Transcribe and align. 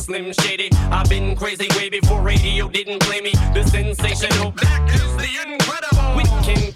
Slim 0.00 0.32
Shady. 0.32 0.70
I've 0.90 1.08
been 1.10 1.36
crazy 1.36 1.68
way 1.76 1.90
before 1.90 2.22
radio 2.22 2.68
didn't 2.68 3.00
play 3.00 3.20
me. 3.20 3.32
The 3.52 3.64
sensational, 3.64 4.52
back 4.52 4.88
is 4.94 5.16
the 5.16 5.28
incredible. 5.46 6.16
We 6.16 6.24
can 6.42 6.72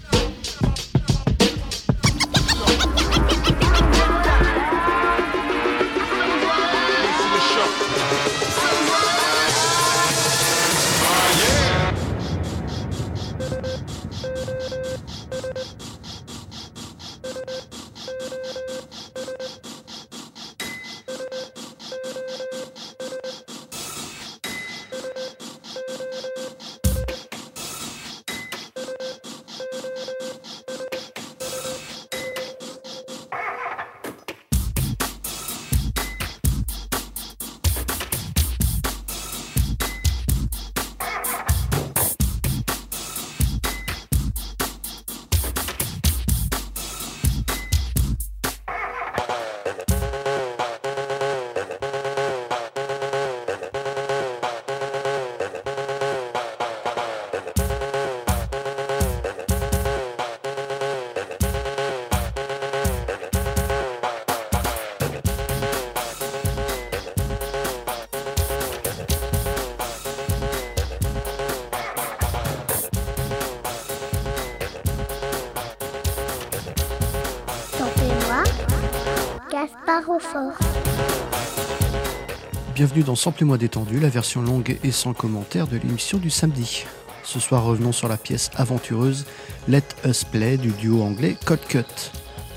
Bienvenue 82.73 83.03
dans 83.03 83.15
Sample 83.15 83.41
et 83.41 83.45
moi 83.45 83.57
détendu, 83.57 83.99
la 83.99 84.07
version 84.07 84.41
longue 84.41 84.77
et 84.83 84.91
sans 84.91 85.13
commentaire 85.13 85.67
de 85.67 85.77
l'émission 85.77 86.19
du 86.19 86.29
samedi. 86.29 86.85
Ce 87.23 87.39
soir, 87.39 87.65
revenons 87.65 87.91
sur 87.91 88.07
la 88.07 88.15
pièce 88.15 88.49
aventureuse 88.55 89.25
Let 89.67 89.83
Us 90.05 90.23
Play 90.23 90.57
du 90.57 90.69
duo 90.69 91.01
anglais 91.01 91.35
Code 91.45 91.65
Cut. 91.67 92.11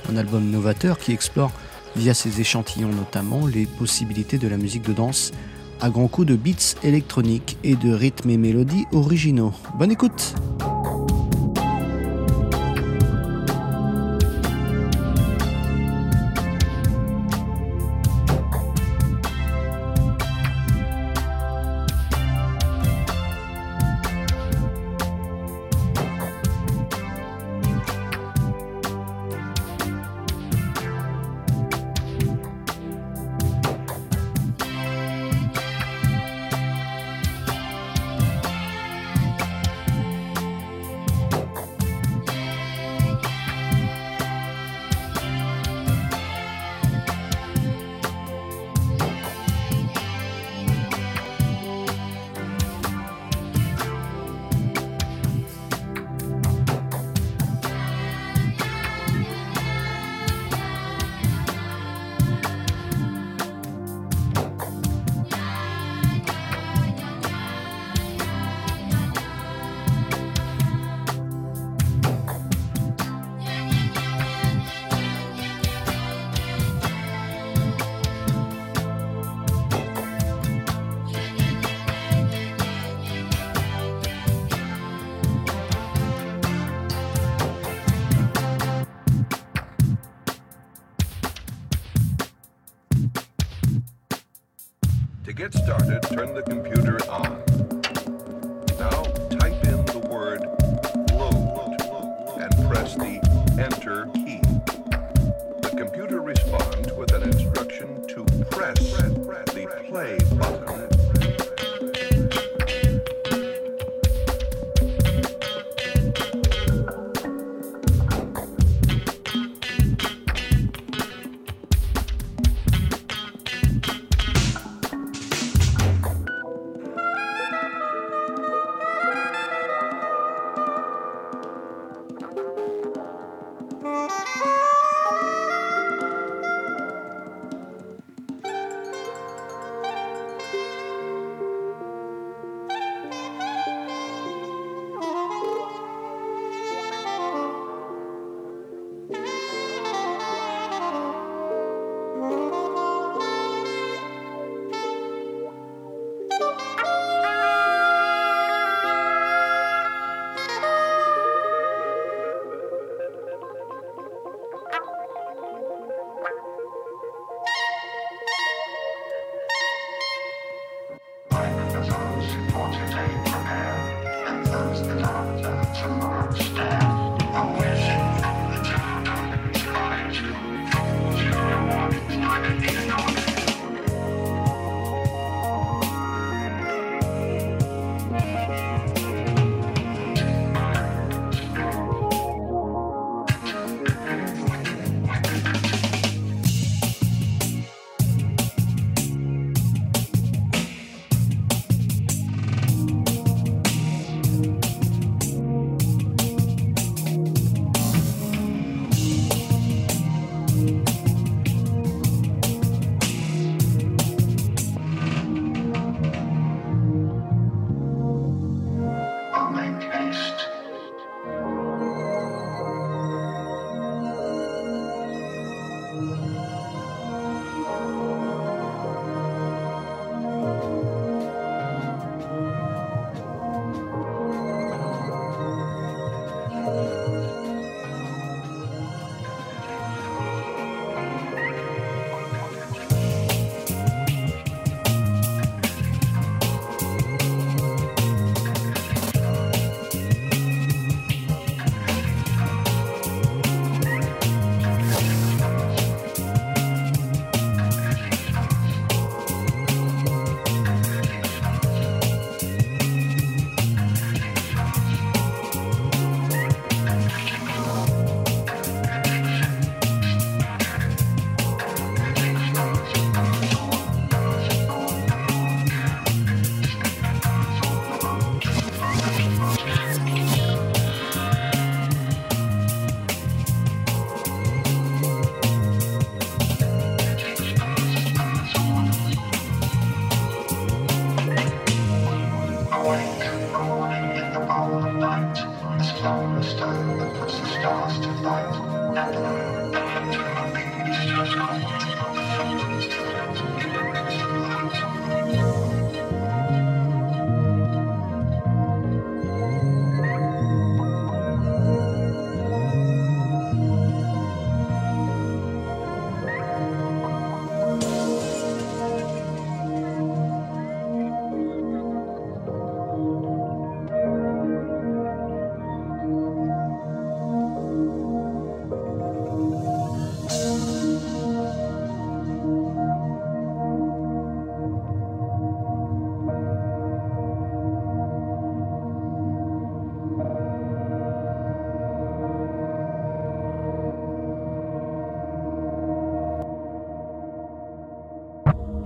Un 0.09 0.17
album 0.17 0.51
novateur 0.51 0.99
qui 0.99 1.13
explore, 1.13 1.51
via 1.97 2.15
ses 2.15 2.41
échantillons 2.41 2.93
notamment, 2.93 3.47
les 3.47 3.67
possibilités 3.67 4.39
de 4.39 4.47
la 4.47 4.57
musique 4.57 4.83
de 4.83 4.93
danse 4.93 5.33
à 5.81 5.91
grands 5.91 6.09
coups 6.09 6.29
de 6.29 6.37
beats 6.37 6.77
électroniques 6.85 7.57
et 7.65 7.75
de 7.75 7.93
rythmes 7.93 8.31
et 8.31 8.37
mélodies 8.37 8.87
originaux. 8.93 9.53
Bonne 9.79 9.91
écoute! 9.91 10.35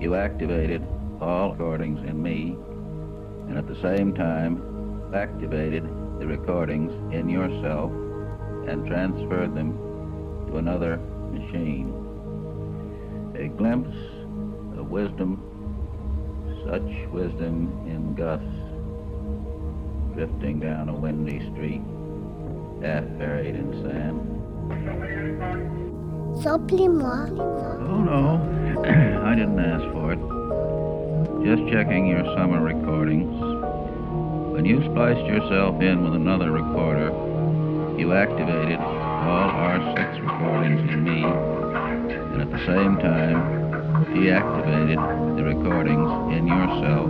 You 0.03 0.17
activated 0.17 0.85
all 1.21 1.53
recordings 1.53 2.01
in 2.09 2.21
me, 2.21 2.57
and 3.49 3.57
at 3.57 3.69
the 3.69 3.81
same 3.81 4.13
time 4.13 4.61
activated 5.15 5.85
the 6.19 6.27
recordings 6.27 6.93
in 7.15 7.29
yourself 7.29 7.93
and 8.67 8.85
transferred 8.87 9.55
them 9.55 9.79
to 10.49 10.57
another 10.57 10.97
machine. 11.31 11.95
A 13.39 13.47
glimpse 13.47 13.97
of 14.77 14.91
wisdom, 14.91 15.41
such 16.67 17.09
wisdom 17.13 17.71
in 17.87 18.15
gusts, 18.15 18.45
drifting 20.17 20.59
down 20.59 20.89
a 20.89 20.95
windy 20.95 21.39
street, 21.53 21.83
half 22.83 23.05
buried 23.19 23.55
in 23.55 23.73
sand. 23.85 24.19
Supplie-moi. 26.43 27.29
Oh 27.89 28.01
no, 28.01 28.39
I 28.85 29.37
didn't 29.37 29.61
ask 29.61 29.85
for 29.93 30.13
it. 30.13 30.19
Just 31.47 31.71
checking 31.73 32.09
your 32.09 32.25
summer 32.35 32.61
recordings. 32.61 33.31
When 34.53 34.65
you 34.65 34.83
spliced 34.91 35.25
yourself 35.25 35.81
in 35.81 36.03
with 36.03 36.15
another 36.15 36.51
recorder, 36.51 37.11
you 37.97 38.13
activated 38.13 38.81
all 38.81 39.51
R6 39.51 40.21
recordings 40.21 40.81
in 40.91 41.05
me, 41.05 41.23
and 41.23 42.43
at 42.43 42.51
the 42.51 42.59
same 42.67 42.97
time, 42.99 43.63
deactivated 44.17 45.37
the 45.37 45.45
recordings 45.45 46.37
in 46.37 46.49
yourself 46.49 47.09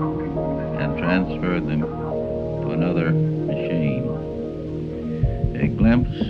and 0.78 0.98
transferred 0.98 1.66
them 1.66 1.80
to 1.80 2.70
another 2.72 3.12
machine. 3.12 4.04
A 5.58 5.68
glimpse 5.68 6.20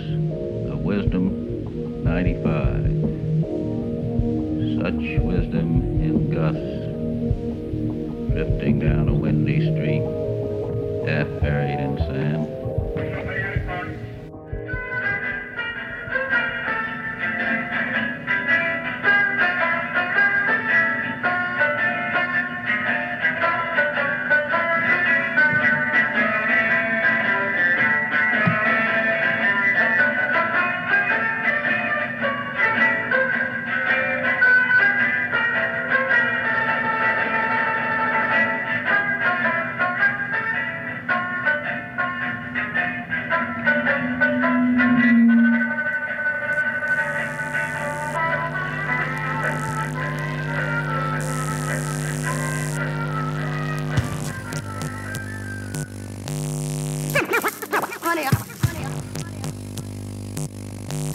of 0.71 0.79
wisdom 0.79 2.03
95. 2.05 2.92
Wisdom 5.19 6.01
in 6.01 6.29
gusts, 6.29 6.61
drifting 8.33 8.79
down 8.79 9.09
a 9.09 9.13
windy 9.13 9.59
street, 9.61 10.03
half 11.07 11.27
buried 11.41 11.79
in 11.79 11.97
sand. 11.97 12.42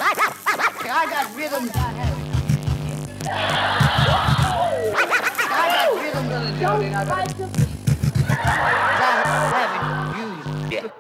I 0.01 1.07
got 1.11 1.37
rhythm. 1.37 1.71
I 5.51 5.69
got 5.75 5.89
rhythm 6.01 6.25
to 6.29 6.39
the. 6.39 6.53
I 9.01 9.05
haven't 9.55 10.19
used. 10.21 10.93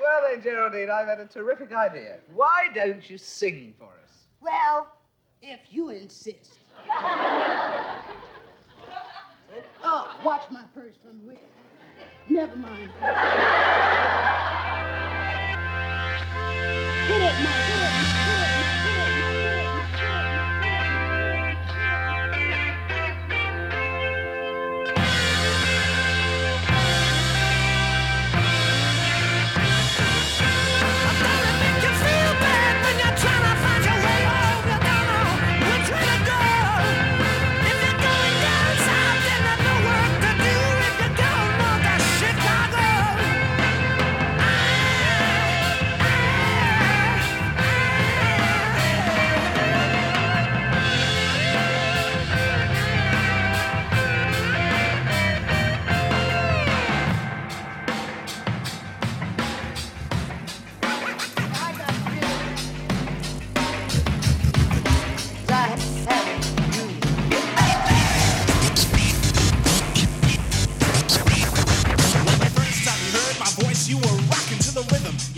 Well 0.00 0.20
then, 0.28 0.42
Geraldine, 0.42 0.90
I've 0.90 1.06
had 1.06 1.20
a 1.20 1.26
terrific 1.26 1.72
idea. 1.72 2.18
Why 2.34 2.68
don't 2.74 3.08
you 3.08 3.18
sing 3.18 3.74
for 3.78 3.84
us? 3.84 4.26
Well, 4.40 4.88
if 5.42 5.60
you 5.70 5.90
insist. 5.90 6.58
oh, 9.84 10.16
watch 10.24 10.42
my 10.50 10.62
purse 10.74 10.94
from 11.04 11.20
the 11.20 11.28
rear. 11.28 11.38
Never 12.28 12.56
mind. 12.56 12.90
Hit 17.06 17.22
it, 17.22 17.34
Mike. 17.44 17.89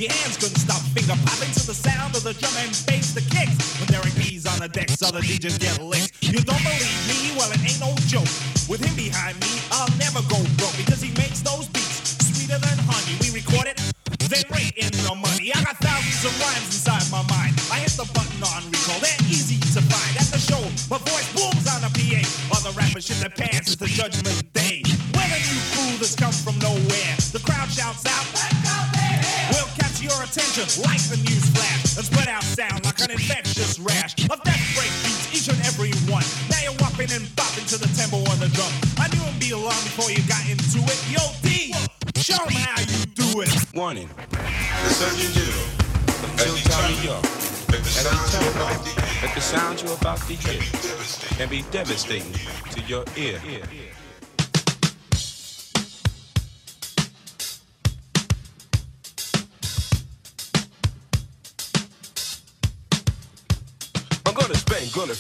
Your 0.03 0.11
hands 0.11 0.37
couldn't 0.37 0.59
stop 0.59 0.83
finger 0.99 1.15
popping 1.23 1.55
to 1.55 1.63
the 1.63 1.79
sound 1.79 2.17
of 2.17 2.25
the 2.25 2.35
drum 2.35 2.51
and 2.59 2.75
bass, 2.91 3.15
the 3.15 3.23
kicks. 3.23 3.79
When 3.79 3.87
Derek 3.87 4.11
B's 4.19 4.51
on 4.51 4.59
the 4.59 4.67
decks, 4.67 4.99
other 5.01 5.23
DJs 5.23 5.63
get 5.63 5.79
licked. 5.79 6.19
You 6.19 6.43
don't 6.43 6.59
believe 6.59 7.03
me? 7.07 7.39
Well, 7.39 7.47
it 7.55 7.63
ain't 7.63 7.79
no 7.79 7.95
joke. 8.11 8.27
With 8.67 8.83
him 8.83 8.99
behind 8.99 9.39
me, 9.39 9.63
I'll 9.71 9.87
never 10.03 10.19
go 10.27 10.43
broke 10.59 10.72
Warning. 44.03 44.17
The 44.29 44.91
Surgeon 44.91 45.33
General 45.33 45.63
of 46.25 46.37
Jill 46.39 46.57
Tommy 46.71 46.95
York 47.05 47.25
has 47.25 48.07
a 48.07 48.11
telephone 48.31 48.85
that 49.23 49.33
the 49.35 49.41
sound 49.41 49.83
you're 49.83 49.95
about 49.95 50.19
to 50.19 50.35
hear 50.35 50.61
can 51.37 51.49
be 51.49 51.63
devastating 51.71 52.33
to 52.71 52.81
your 52.83 53.05
ear. 53.17 53.41
I'm 64.27 64.35
going 64.35 64.49
to 64.49 64.57
space. 64.57 64.83
ain't 64.83 64.95
gonna 64.95 65.15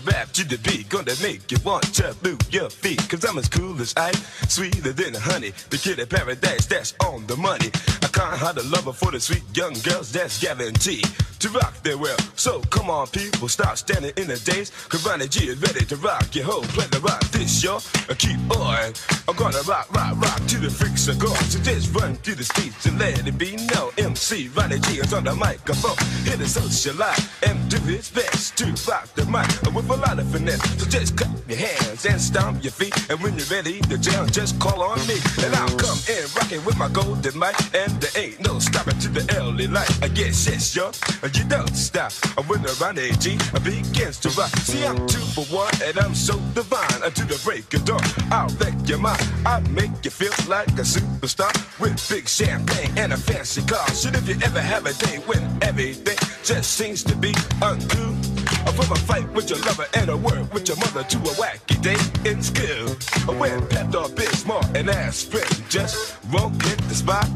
rap 0.00 0.30
to 0.32 0.44
the 0.44 0.58
beat, 0.58 0.88
gonna 0.88 1.14
make 1.22 1.50
you 1.50 1.58
want 1.64 1.84
to 1.94 2.14
move 2.22 2.40
your 2.50 2.70
feet. 2.70 3.00
Cause 3.08 3.24
I'm 3.24 3.38
as 3.38 3.48
cool 3.48 3.80
as 3.80 3.94
ice, 3.96 4.20
sweeter 4.52 4.92
than 4.92 5.14
honey. 5.14 5.52
The 5.70 5.78
kid 5.78 5.98
of 5.98 6.08
paradise, 6.08 6.66
that's 6.66 6.94
on 7.04 7.26
the 7.26 7.36
money. 7.36 7.70
I 8.02 8.08
can't 8.08 8.38
hide 8.38 8.58
a 8.58 8.62
lover 8.64 8.92
for 8.92 9.10
the 9.10 9.20
sweet 9.20 9.44
young 9.54 9.74
girls, 9.84 10.12
that's 10.12 10.40
guaranteed 10.40 11.06
to 11.40 11.48
rock 11.50 11.74
their 11.82 11.98
world. 11.98 12.20
So 12.36 12.60
come 12.70 12.88
on, 12.90 13.06
people, 13.08 13.48
stop 13.48 13.76
standing 13.76 14.12
in 14.16 14.28
the 14.28 14.38
days. 14.38 14.70
Cause 14.88 15.04
Ronnie 15.06 15.28
G 15.28 15.48
is 15.48 15.60
ready 15.60 15.84
to 15.86 15.96
rock 15.96 16.34
your 16.34 16.44
whole 16.46 16.62
play 16.62 16.86
to 16.86 17.00
rock 17.00 17.20
this, 17.32 17.62
yo. 17.62 17.76
Uh, 17.76 18.14
Keep 18.16 18.50
on. 18.56 18.92
I'm 19.28 19.36
gonna 19.36 19.60
rock, 19.62 19.92
rock, 19.92 20.20
rock 20.20 20.46
to 20.46 20.58
the 20.58 20.70
freaks 20.70 21.08
of 21.08 21.18
God. 21.18 21.36
So 21.36 21.58
just 21.60 21.94
run 21.94 22.16
through 22.16 22.36
the 22.36 22.44
streets 22.44 22.86
and 22.86 22.98
let 22.98 23.26
it 23.26 23.36
be 23.38 23.56
known. 23.56 23.92
MC 23.98 24.48
Ronnie 24.48 24.78
G 24.78 25.00
is 25.00 25.12
on 25.12 25.24
the 25.24 25.34
microphone. 25.34 25.98
Here 26.24 26.36
to 26.36 26.48
socialize 26.48 27.28
and 27.46 27.70
do 27.70 27.78
his 27.78 28.10
best 28.10 28.56
to 28.58 28.66
rock 28.90 29.06
the 29.14 29.26
mic 29.26 29.64
with 29.88 29.98
a 29.98 30.02
lot 30.02 30.18
of 30.18 30.26
finesse. 30.30 30.62
So 30.80 30.86
just 30.88 31.16
clap 31.16 31.30
your 31.48 31.58
hands 31.58 32.04
and 32.06 32.20
stomp 32.20 32.62
your 32.62 32.72
feet. 32.72 32.94
And 33.10 33.20
when 33.20 33.36
you're 33.36 33.46
ready 33.46 33.80
to 33.80 33.98
jam, 33.98 34.28
just 34.30 34.58
call 34.58 34.82
on 34.82 34.98
me. 35.06 35.16
And 35.42 35.54
I'll 35.54 35.76
come 35.76 35.98
in 36.08 36.24
rocking 36.36 36.64
with 36.64 36.76
my 36.78 36.88
golden 36.88 37.38
mic. 37.38 37.54
And 37.74 37.92
there 38.00 38.22
ain't 38.22 38.40
no 38.40 38.58
stopping 38.58 38.98
to 39.00 39.08
the 39.08 39.24
early 39.38 39.66
light. 39.66 39.90
I 40.02 40.08
guess, 40.08 40.46
yes, 40.46 40.74
yo. 40.74 40.92
You 41.32 41.44
don't 41.44 41.74
stop. 41.74 42.12
When 42.46 42.62
the 42.62 42.76
Ronnie 42.80 43.12
G 43.18 43.38
begins 43.62 44.18
to 44.20 44.28
rock. 44.30 44.50
See, 44.58 44.84
I'm 44.84 45.06
two 45.06 45.24
for 45.34 45.44
one 45.54 45.72
and 45.82 45.98
I'm 45.98 46.14
so 46.14 46.38
divine. 46.54 47.02
Until 47.02 47.26
the 47.26 47.40
break 47.44 47.72
of 47.74 47.84
dawn, 47.84 48.04
I'll 48.30 48.48
wreck 48.56 48.74
your 48.86 48.98
mind. 48.98 49.22
I'll 49.46 49.62
make 49.70 50.04
you 50.04 50.10
feel 50.10 50.34
like 50.48 50.68
a 50.68 50.84
superstar 50.84 51.52
with 51.80 51.96
big 52.08 52.28
champagne 52.28 52.92
and 52.96 53.12
a 53.12 53.16
fancy 53.16 53.62
car. 53.62 53.86
Should 53.90 54.14
if 54.14 54.28
you 54.28 54.36
ever 54.42 54.60
have 54.60 54.86
a 54.86 54.92
day 54.94 55.18
when 55.26 55.42
everything 55.62 56.18
just 56.42 56.72
seems 56.72 57.02
to 57.04 57.16
be 57.16 57.32
uncool. 57.60 58.43
From 58.72 58.90
a 58.90 58.96
fight 58.96 59.30
with 59.32 59.50
your 59.50 59.58
lover 59.60 59.86
and 59.94 60.10
a 60.10 60.16
word 60.16 60.52
with 60.52 60.66
your 60.68 60.76
mother 60.78 61.04
to 61.04 61.18
a 61.18 61.34
wacky 61.40 61.80
day 61.80 62.28
in 62.28 62.42
school. 62.42 62.90
Or 63.28 63.38
when 63.38 63.60
Pepto 63.68 64.08
smart 64.34 64.66
and 64.76 64.90
aspirin 64.90 65.46
just 65.68 66.16
won't 66.32 66.60
hit 66.62 66.78
the 66.88 66.94
spot. 66.94 67.28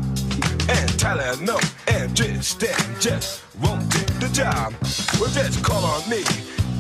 And 0.68 0.90
Tylenol 0.99 1.62
and 1.88 2.16
Tristan 2.16 3.00
just 3.00 3.44
won't 3.62 3.88
do 3.90 4.04
the 4.20 4.28
job. 4.32 4.75
Well, 5.20 5.30
just 5.30 5.62
call 5.62 5.85
on 5.85 6.11
me 6.11 6.25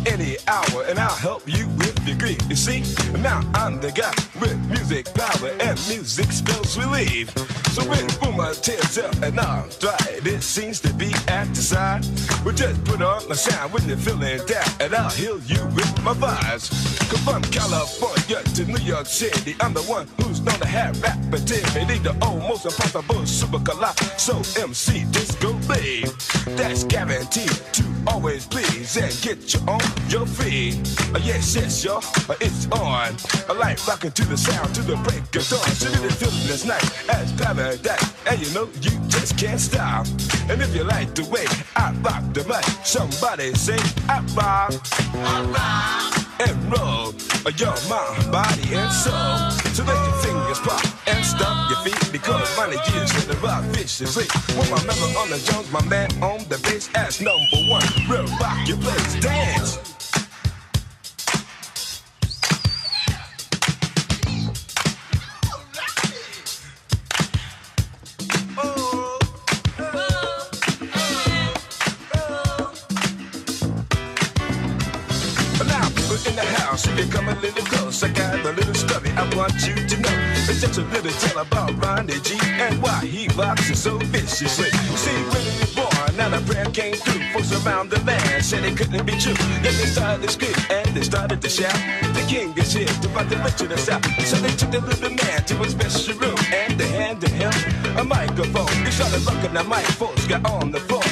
any 0.08 0.36
hour 0.46 0.84
and 0.88 0.98
I'll 0.98 1.14
help 1.14 1.42
you 1.46 1.68
with 1.76 1.96
your 2.06 2.16
grief. 2.16 2.40
You 2.48 2.56
see, 2.56 2.80
now 3.18 3.40
I'm 3.54 3.80
the 3.80 3.92
guy 3.92 4.14
with 4.40 4.58
music 4.68 5.12
power 5.14 5.50
and 5.60 5.78
music 5.88 6.32
spells 6.32 6.76
relief. 6.78 7.30
So 7.72 7.82
when 7.88 8.06
Uma 8.24 8.54
tears 8.54 8.98
up 8.98 9.14
and 9.22 9.38
I'm 9.38 9.68
dry, 9.78 9.96
it 10.08 10.42
seems 10.42 10.80
to 10.80 10.92
be 10.94 11.12
at 11.28 11.46
the 11.54 11.62
side. 11.62 12.04
Well, 12.44 12.54
just 12.54 12.82
put 12.84 13.02
on 13.02 13.28
my 13.28 13.34
sound 13.34 13.72
when 13.72 13.86
you're 13.86 13.98
feeling 13.98 14.40
down 14.46 14.68
and 14.80 14.94
I'll 14.94 15.10
heal 15.10 15.38
you 15.40 15.62
with 15.76 16.02
my 16.02 16.14
vibes. 16.14 16.72
Come 17.10 17.20
from 17.20 17.42
California 17.50 18.42
to 18.54 18.64
New 18.64 18.84
York 18.84 19.06
City, 19.06 19.56
I'm 19.60 19.74
the 19.74 19.82
one 19.82 20.08
who's 20.18 20.40
known 20.40 20.58
to 20.58 20.66
have 20.66 21.00
rap 21.02 21.18
activity, 21.32 21.98
the 21.98 22.16
almost 22.22 22.64
impossible 22.64 23.26
super 23.26 23.60
collide. 23.60 23.98
So 24.18 24.36
MC 24.60 25.04
Disco 25.10 25.57
That's 25.68 26.84
guaranteed 26.84 27.50
to 27.72 27.84
always 28.06 28.46
please 28.46 28.96
and 28.96 29.12
get 29.20 29.52
you 29.52 29.60
on 29.68 29.80
your 30.08 30.26
feet. 30.26 30.76
Uh, 31.14 31.20
yes, 31.22 31.54
yes, 31.54 31.84
y'all, 31.84 32.02
uh, 32.28 32.34
it's 32.40 32.66
on. 32.72 33.14
I 33.48 33.52
like 33.52 33.86
rocking 33.86 34.12
to 34.12 34.24
the 34.24 34.36
sound 34.36 34.74
to 34.76 34.82
the 34.82 34.96
break 34.96 35.22
of 35.36 35.48
dawn. 35.48 35.68
So 35.76 35.88
you 35.88 36.10
feeling 36.10 36.46
this 36.46 36.64
night 36.64 36.84
as 37.10 37.32
paradise, 37.32 38.14
and 38.26 38.40
you 38.40 38.52
know 38.54 38.68
you 38.80 38.90
just 39.08 39.38
can't 39.38 39.60
stop. 39.60 40.06
And 40.48 40.62
if 40.62 40.74
you 40.74 40.84
like 40.84 41.14
the 41.14 41.24
way 41.26 41.46
I 41.76 41.92
rock 42.02 42.24
the 42.32 42.44
mic, 42.44 42.64
somebody 42.84 43.52
say 43.54 43.78
I 44.08 44.20
rock, 44.34 44.74
I 45.14 46.14
rock 46.14 46.27
and 46.40 46.56
roll 46.72 47.14
uh, 47.46 47.52
your 47.56 47.74
mind, 47.88 48.30
body, 48.30 48.74
and 48.74 48.92
soul. 48.92 49.50
So 49.74 49.84
let 49.84 49.98
your 50.06 50.18
fingers 50.22 50.60
pop 50.60 50.84
and 51.06 51.24
stomp 51.24 51.70
your 51.70 51.80
feet 51.80 52.12
because 52.12 52.56
money 52.56 52.76
years 52.92 53.10
in 53.22 53.28
the 53.30 53.38
rock 53.42 53.64
viciously. 53.74 54.24
With 54.56 54.70
my 54.70 54.82
member 54.86 55.18
on 55.18 55.30
the 55.30 55.38
Jones, 55.50 55.70
my 55.72 55.84
man 55.86 56.10
on 56.22 56.40
the 56.48 56.58
bass 56.62 56.88
as 56.94 57.20
number 57.20 57.60
one. 57.68 57.84
Real 58.08 58.26
rock 58.38 58.68
your 58.68 58.78
place, 58.78 59.20
dance. 59.20 59.97
I 78.02 78.08
got 78.10 78.46
a 78.46 78.52
little 78.52 78.74
story 78.74 79.10
I 79.16 79.24
want 79.34 79.54
you 79.66 79.74
to 79.74 79.96
know. 80.00 80.14
It's 80.46 80.60
just 80.60 80.78
a 80.78 80.82
little 80.82 81.10
tale 81.10 81.42
about 81.42 81.74
Ronnie 81.82 82.20
G 82.20 82.38
and 82.42 82.80
why 82.80 83.04
he 83.04 83.26
it 83.26 83.76
so 83.76 83.98
viciously. 83.98 84.70
See, 84.70 85.10
when 85.10 85.42
he 85.42 85.58
was 85.58 85.74
born, 85.74 86.16
now 86.16 86.28
the 86.28 86.40
prayer 86.46 86.66
came 86.66 86.94
through. 86.94 87.20
Folks 87.32 87.50
around 87.66 87.90
the 87.90 87.98
land 88.04 88.44
said 88.44 88.64
it 88.64 88.76
couldn't 88.76 89.04
be 89.04 89.18
true. 89.18 89.34
Then 89.34 89.74
they 89.74 89.90
started 89.90 90.22
to 90.22 90.30
scream 90.30 90.54
and 90.70 90.94
they 90.94 91.02
started 91.02 91.42
to 91.42 91.48
shout. 91.48 91.74
The 92.14 92.24
king 92.28 92.56
is 92.56 92.72
here 92.72 92.86
to 92.86 93.08
fight 93.08 93.30
the 93.30 93.36
rich 93.38 93.60
of 93.62 93.68
the 93.68 93.78
south. 93.78 94.04
So 94.22 94.36
they 94.36 94.54
took 94.54 94.70
the 94.70 94.80
little 94.80 95.10
man 95.10 95.44
to 95.46 95.60
a 95.60 95.68
special 95.68 96.14
room 96.18 96.38
and 96.54 96.78
they 96.78 96.86
handed 96.86 97.30
him 97.30 97.52
a 97.98 98.04
microphone. 98.04 98.70
He 98.86 98.92
started 98.92 99.26
rocking 99.26 99.54
the 99.54 99.64
mic, 99.64 99.84
folks 99.98 100.24
got 100.28 100.48
on 100.48 100.70
the 100.70 100.78
floor. 100.80 101.02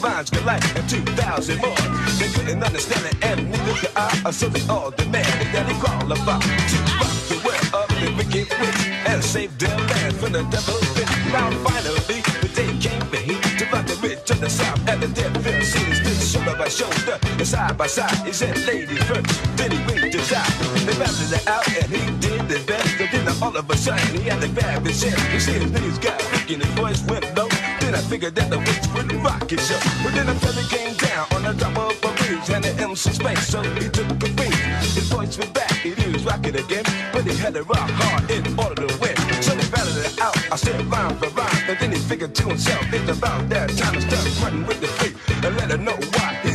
He 0.00 0.06
had 0.06 0.32
rhymes 0.46 0.72
and 0.76 0.88
2,000 0.88 1.60
more. 1.60 1.76
They 2.16 2.28
couldn't 2.32 2.62
understand 2.62 3.04
it 3.04 3.22
and 3.22 3.50
neither 3.50 3.74
could 3.74 3.92
I, 3.94 4.30
so 4.30 4.48
they 4.48 4.66
all 4.66 4.90
demanded 4.90 5.52
that 5.52 5.68
he 5.68 5.76
qualify 5.78 6.40
to 6.40 6.76
rock 6.96 7.12
the 7.28 7.36
world 7.44 7.68
of 7.76 7.88
the 8.00 8.08
wicked 8.16 8.48
witch 8.60 8.86
and 9.04 9.22
save 9.22 9.58
their 9.58 9.76
land 9.76 10.16
from 10.16 10.32
the 10.32 10.42
devil's 10.44 10.88
pit. 10.96 11.04
Now 11.32 11.50
finally, 11.68 12.22
the 12.40 12.48
day 12.48 12.72
came 12.80 13.02
for 13.12 13.16
he 13.16 13.36
to 13.58 13.64
rock 13.68 13.84
the 13.84 13.96
rich 14.00 14.30
of 14.30 14.40
the 14.40 14.48
south 14.48 14.80
and 14.88 15.02
the 15.02 15.08
devil 15.08 15.42
cities 15.60 16.00
stood 16.00 16.40
shoulder 16.40 16.56
by 16.56 16.68
shoulder 16.68 17.18
and 17.22 17.46
side 17.46 17.76
by 17.76 17.86
side. 17.86 18.24
He 18.24 18.32
said, 18.32 18.56
ladies 18.64 19.02
first, 19.04 19.28
then 19.58 19.70
he 19.70 19.84
winked 19.84 20.16
his 20.16 20.32
eye. 20.32 20.48
They 20.86 20.96
battled 20.96 21.28
it 21.28 21.46
out 21.46 21.68
and 21.76 21.92
he 21.92 22.00
did 22.24 22.48
the 22.48 22.58
best. 22.64 22.96
But 22.96 23.10
then 23.12 23.28
all 23.42 23.54
of 23.54 23.68
a 23.68 23.76
sudden 23.76 24.16
he 24.16 24.30
had 24.30 24.42
head. 24.42 24.86
You 24.86 24.92
see 24.92 25.10
his 25.10 25.70
knees 25.70 25.98
got 25.98 26.16
weak 26.32 26.56
and 26.56 26.62
his 26.64 26.72
voice 26.72 27.02
went 27.04 27.36
low. 27.36 27.59
Then 27.90 27.98
I 27.98 28.02
figured 28.02 28.36
that 28.36 28.48
the 28.48 28.58
witch 28.60 28.86
would 28.94 29.12
rock 29.24 29.50
his 29.50 29.66
show. 29.66 29.80
But 30.04 30.14
then 30.14 30.26
the 30.26 30.34
fella 30.36 30.62
came 30.70 30.94
down 30.94 31.26
on 31.34 31.42
the 31.42 31.54
top 31.58 31.76
of 31.76 31.90
a 31.90 32.14
bridge 32.22 32.48
and 32.54 32.62
the 32.62 32.70
MC 32.80 33.10
space, 33.10 33.48
so 33.48 33.62
he 33.62 33.88
took 33.88 34.06
a 34.06 34.30
beat. 34.38 34.54
His 34.94 35.08
voice 35.10 35.36
went 35.36 35.52
back, 35.54 35.72
he 35.72 35.90
was 36.12 36.22
rocking 36.24 36.54
again, 36.54 36.84
but 37.12 37.26
he 37.26 37.34
had 37.34 37.54
to 37.54 37.64
rock 37.64 37.90
hard 37.90 38.30
in 38.30 38.46
order 38.56 38.86
to 38.86 38.96
win. 39.02 39.16
So 39.42 39.56
they 39.56 39.68
battled 39.74 39.96
it 40.06 40.20
out. 40.20 40.38
I 40.52 40.54
said 40.54 40.86
rhyme 40.86 41.16
for 41.18 41.30
rhyme, 41.30 41.64
and 41.66 41.78
then 41.80 41.90
he 41.90 41.98
figured 41.98 42.32
to 42.36 42.44
himself, 42.46 42.86
it's 42.92 43.10
about 43.10 43.48
that 43.48 43.70
time 43.70 43.94
to 43.94 44.00
start 44.02 44.40
running 44.40 44.64
with 44.68 44.80
the 44.80 44.90
beat 45.02 45.44
and 45.44 45.56
let 45.56 45.72
her 45.72 45.78
know 45.78 45.98
why 46.14 46.49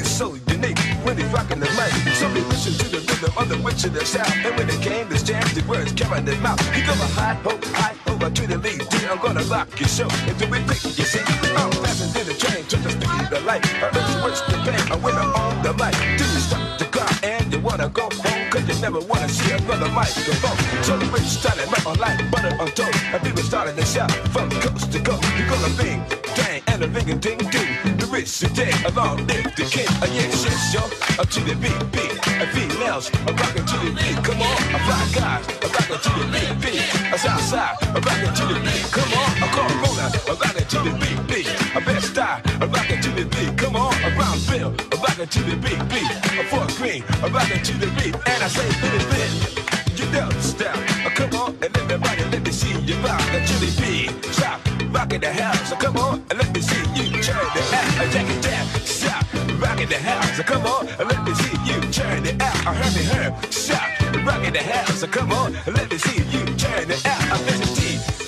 rocking 1.36 1.60
the 1.60 1.70
mic. 1.76 1.92
So 2.16 2.30
he 2.32 2.42
listened 2.48 2.80
to 2.80 2.88
the 2.88 3.02
rhythm 3.04 3.34
of 3.36 3.50
the 3.52 3.60
witch 3.60 3.84
of 3.84 3.94
the 3.94 4.06
south, 4.06 4.32
and 4.32 4.56
when 4.56 4.70
it 4.72 4.82
came 4.82 5.10
to 5.10 5.20
jam, 5.20 5.44
the 5.54 5.64
words 5.68 5.92
came 5.92 6.12
out 6.16 6.24
his 6.24 6.40
mouth. 6.40 6.62
He 6.72 6.82
go 6.82 6.94
a 6.94 7.10
high 7.20 7.36
hope, 7.44 7.64
high 7.76 7.96
over 8.08 8.30
to 8.32 8.44
the 8.48 8.58
lead. 8.58 8.88
Dear, 8.90 9.12
I'm 9.12 9.20
gonna 9.20 9.44
rock 9.52 9.68
your 9.78 9.90
show 9.90 10.08
until 10.32 10.50
we 10.50 10.60
pick. 10.64 10.82
You 10.96 11.04
see, 11.04 11.20
I'm 11.60 11.70
passing 11.84 12.10
through 12.16 12.32
the 12.32 12.38
train 12.40 12.64
to 12.72 12.78
the 12.80 12.90
speed 12.96 13.28
of 13.36 13.44
light. 13.44 13.64
I 13.84 13.92
heard 13.92 14.08
you 14.10 14.18
worse 14.24 14.42
the 14.48 14.58
pain, 14.64 14.84
I 14.88 14.96
went 15.04 15.18
on 15.20 15.54
the 15.62 15.74
mic. 15.76 15.94
Do 16.18 16.24
you 16.24 16.42
stop 16.48 16.80
the 16.80 16.88
car 16.96 17.12
and 17.22 17.52
you 17.52 17.60
wanna 17.60 17.90
go 17.90 18.08
home? 18.24 18.44
Cause 18.50 18.66
you 18.72 18.76
never 18.80 19.02
wanna 19.02 19.28
see 19.28 19.52
another 19.52 19.92
microphone. 19.92 20.58
So 20.88 20.98
the 20.98 21.06
rich 21.12 21.28
started 21.28 21.68
right 21.68 21.86
on 21.86 21.98
like 22.00 22.32
butter 22.32 22.56
on 22.62 22.72
toast. 22.80 22.96
And 23.12 23.22
people 23.22 23.44
started 23.44 23.76
to 23.76 23.86
shout 23.86 24.12
from 24.32 24.50
coast 24.64 24.92
to 24.94 25.00
coast. 25.04 25.28
You're 25.38 25.50
gonna 25.50 25.74
bing, 25.76 26.00
dang, 26.40 26.62
and 26.68 26.84
a 26.84 26.88
ring 26.88 27.12
a 27.12 27.16
ding 27.16 27.40
ding. 27.52 27.95
Rich 28.16 28.40
today, 28.40 28.72
along 28.88 29.28
live 29.28 29.44
the 29.60 29.68
king. 29.68 29.92
Uh, 30.00 30.08
yes, 30.08 30.48
yes, 30.48 30.72
yo, 30.72 30.80
up 31.20 31.28
to 31.36 31.42
the 31.44 31.52
beat, 31.60 31.76
beat. 31.92 32.16
And 32.32 32.48
females, 32.56 33.12
I'm 33.28 33.36
to 33.36 33.76
the 33.84 33.92
beat. 33.92 34.16
Come 34.24 34.40
on, 34.40 34.56
a 34.72 34.80
fly 34.88 35.04
guys, 35.12 35.44
I'm 35.60 36.00
to 36.00 36.12
the 36.16 36.24
beat, 36.32 36.56
beat. 36.64 37.12
A 37.12 37.18
south 37.20 37.42
side, 37.44 37.76
I'm 37.92 38.00
to 38.00 38.44
the 38.48 38.60
beat. 38.64 38.88
Come 38.96 39.12
on, 39.20 39.32
a 39.44 39.48
Corona, 39.52 40.08
I'm 40.32 40.38
rocking 40.40 40.64
to 40.64 40.80
the 40.88 40.92
beat, 40.96 41.20
beat. 41.28 41.76
A 41.76 41.82
best 41.84 42.16
star, 42.16 42.42
I'm 42.64 42.72
to 42.72 43.12
the 43.20 43.26
beat. 43.36 43.58
Come 43.58 43.76
on, 43.76 43.92
a 44.00 44.10
Brownsville, 44.16 44.72
I'm 44.96 45.02
rocking 45.04 45.28
to 45.28 45.40
the 45.44 45.56
beat, 45.60 45.84
beat. 45.92 46.12
A 46.40 46.44
Fort 46.48 46.72
Greene, 46.80 47.04
I'm 47.20 47.36
to 47.36 47.74
the 47.84 47.92
beat. 48.00 48.16
And 48.16 48.40
I 48.40 48.48
say, 48.48 48.64
bit 48.80 48.96
it, 48.96 49.06
bit. 49.12 50.00
You 50.00 50.08
don't 50.16 50.40
stop. 50.40 50.80
Come 51.20 51.36
on 51.36 51.52
and 51.62 51.78
everybody 51.78 52.24
let 52.32 52.44
me 52.44 52.52
see 52.52 52.80
you 52.80 52.96
rock 53.04 53.20
to 53.20 53.56
the 53.60 53.72
beat. 53.76 54.24
Stop 54.32 54.75
rocking 54.96 55.20
the 55.20 55.34
house. 55.34 55.70
So 55.70 55.76
come 55.76 55.98
on 55.98 56.24
and 56.30 56.40
let 56.40 56.50
me 56.56 56.62
see 56.62 56.80
you 56.96 57.22
turn 57.22 57.46
the 57.56 57.64
out. 57.80 58.12
Jack 58.14 58.30
it 58.30 58.42
down. 58.42 58.66
Stop 58.80 59.26
rocking 59.62 59.90
the 59.90 60.00
house. 60.00 60.38
So 60.38 60.44
come 60.44 60.66
on 60.66 60.88
and 60.88 61.08
let 61.12 61.22
me 61.28 61.34
see 61.36 61.58
you 61.68 61.78
turn 61.92 62.26
it 62.26 62.42
out. 62.42 62.56
I 62.66 62.74
heard 62.74 62.94
me 62.96 63.04
heard. 63.04 63.54
Stop 63.54 63.88
rocking 64.26 64.54
the 64.54 64.64
house. 64.64 65.00
So 65.02 65.08
come 65.08 65.32
on 65.34 65.56
and 65.66 65.76
let 65.76 65.92
me 65.92 65.98
see 65.98 66.20
you 66.34 66.46
turn 66.56 66.90
it 66.90 67.06
out. 67.06 67.22
I 67.34 67.38
Mr. 67.46 67.70
T. 67.78 67.82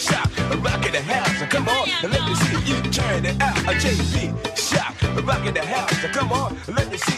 Stop 0.08 0.30
rocking 0.66 0.92
the 0.92 1.02
house. 1.02 1.40
So 1.40 1.46
come 1.46 1.70
on 1.70 1.88
and 2.04 2.12
let 2.12 2.24
me 2.28 2.36
see 2.36 2.60
you 2.70 2.78
turn 2.92 3.26
it 3.26 3.42
out. 3.42 3.58
A 3.72 3.74
JB. 3.84 4.58
Stop 4.58 4.94
rocking 5.26 5.54
the 5.54 5.66
house. 5.66 6.02
So 6.02 6.10
come 6.10 6.32
on 6.34 6.58
and 6.68 6.76
let 6.76 6.92
me 6.92 6.98
see 6.98 7.17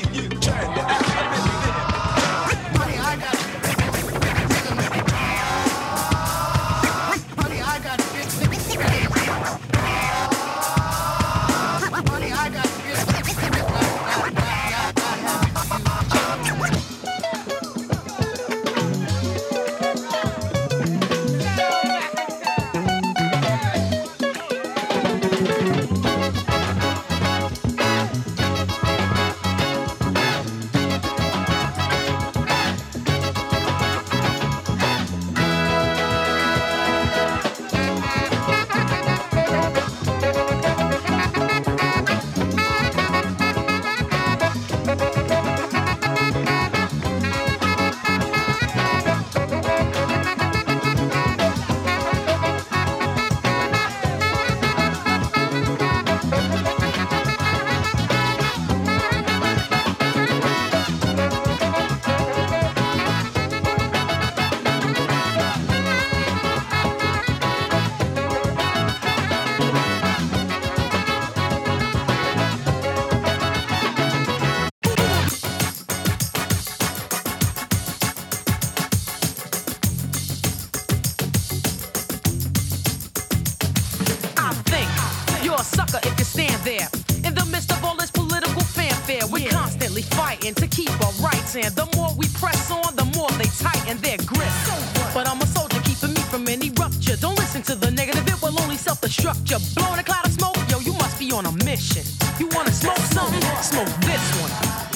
Don't 97.20 97.38
listen 97.38 97.62
to 97.64 97.76
the 97.76 97.92
negative, 97.92 98.28
it 98.28 98.42
will 98.42 98.58
only 98.62 98.78
self 98.78 99.02
destruct 99.02 99.50
you. 99.52 99.58
Blowing 99.76 100.00
a 100.00 100.04
cloud 100.04 100.26
of 100.26 100.32
smoke, 100.32 100.56
yo, 100.70 100.80
you 100.80 100.94
must 100.94 101.20
be 101.20 101.32
on 101.32 101.46
a 101.46 101.52
mission. 101.66 102.04
You 102.40 102.48
wanna 102.56 102.72
smoke 102.72 102.98
something? 102.98 103.42
Smoke 103.62 103.90
this 104.02 104.42
one. 104.42 104.89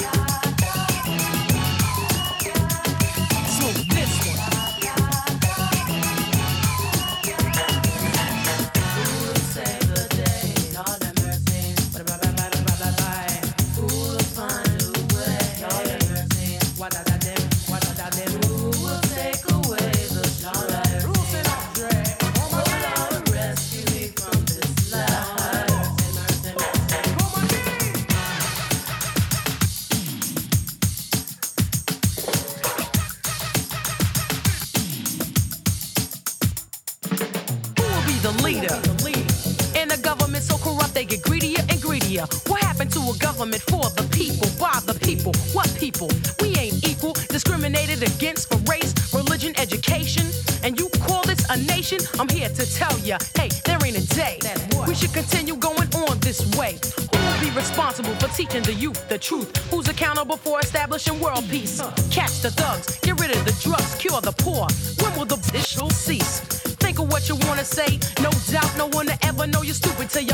teaching 58.34 58.62
the 58.62 58.74
youth 58.74 59.08
the 59.08 59.18
truth. 59.18 59.56
Who's 59.70 59.88
accountable 59.88 60.36
for 60.36 60.60
establishing 60.60 61.20
world 61.20 61.44
peace? 61.48 61.80
Catch 62.10 62.40
the 62.42 62.50
thugs, 62.50 62.98
get 62.98 63.20
rid 63.20 63.30
of 63.30 63.44
the 63.44 63.54
drugs, 63.62 63.94
cure 63.94 64.20
the 64.20 64.32
poor. 64.32 64.66
When 65.02 65.16
will 65.16 65.26
the 65.26 65.36
bitch 65.52 65.92
cease? 65.92 66.40
Think 66.84 66.98
of 66.98 67.10
what 67.10 67.28
you 67.28 67.36
wanna 67.46 67.64
say. 67.64 67.98
No 68.20 68.30
doubt, 68.50 68.76
no 68.76 68.86
one 68.88 69.06
to 69.06 69.16
ever 69.24 69.46
know 69.46 69.62
you're 69.62 69.74
stupid 69.74 70.10
till 70.10 70.22
you 70.22 70.33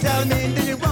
Tell 0.00 0.24
me, 0.24 0.54
do 0.54 0.62
you 0.62 0.76
want 0.78 0.89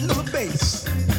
Little 0.00 0.22
bass. 0.32 1.11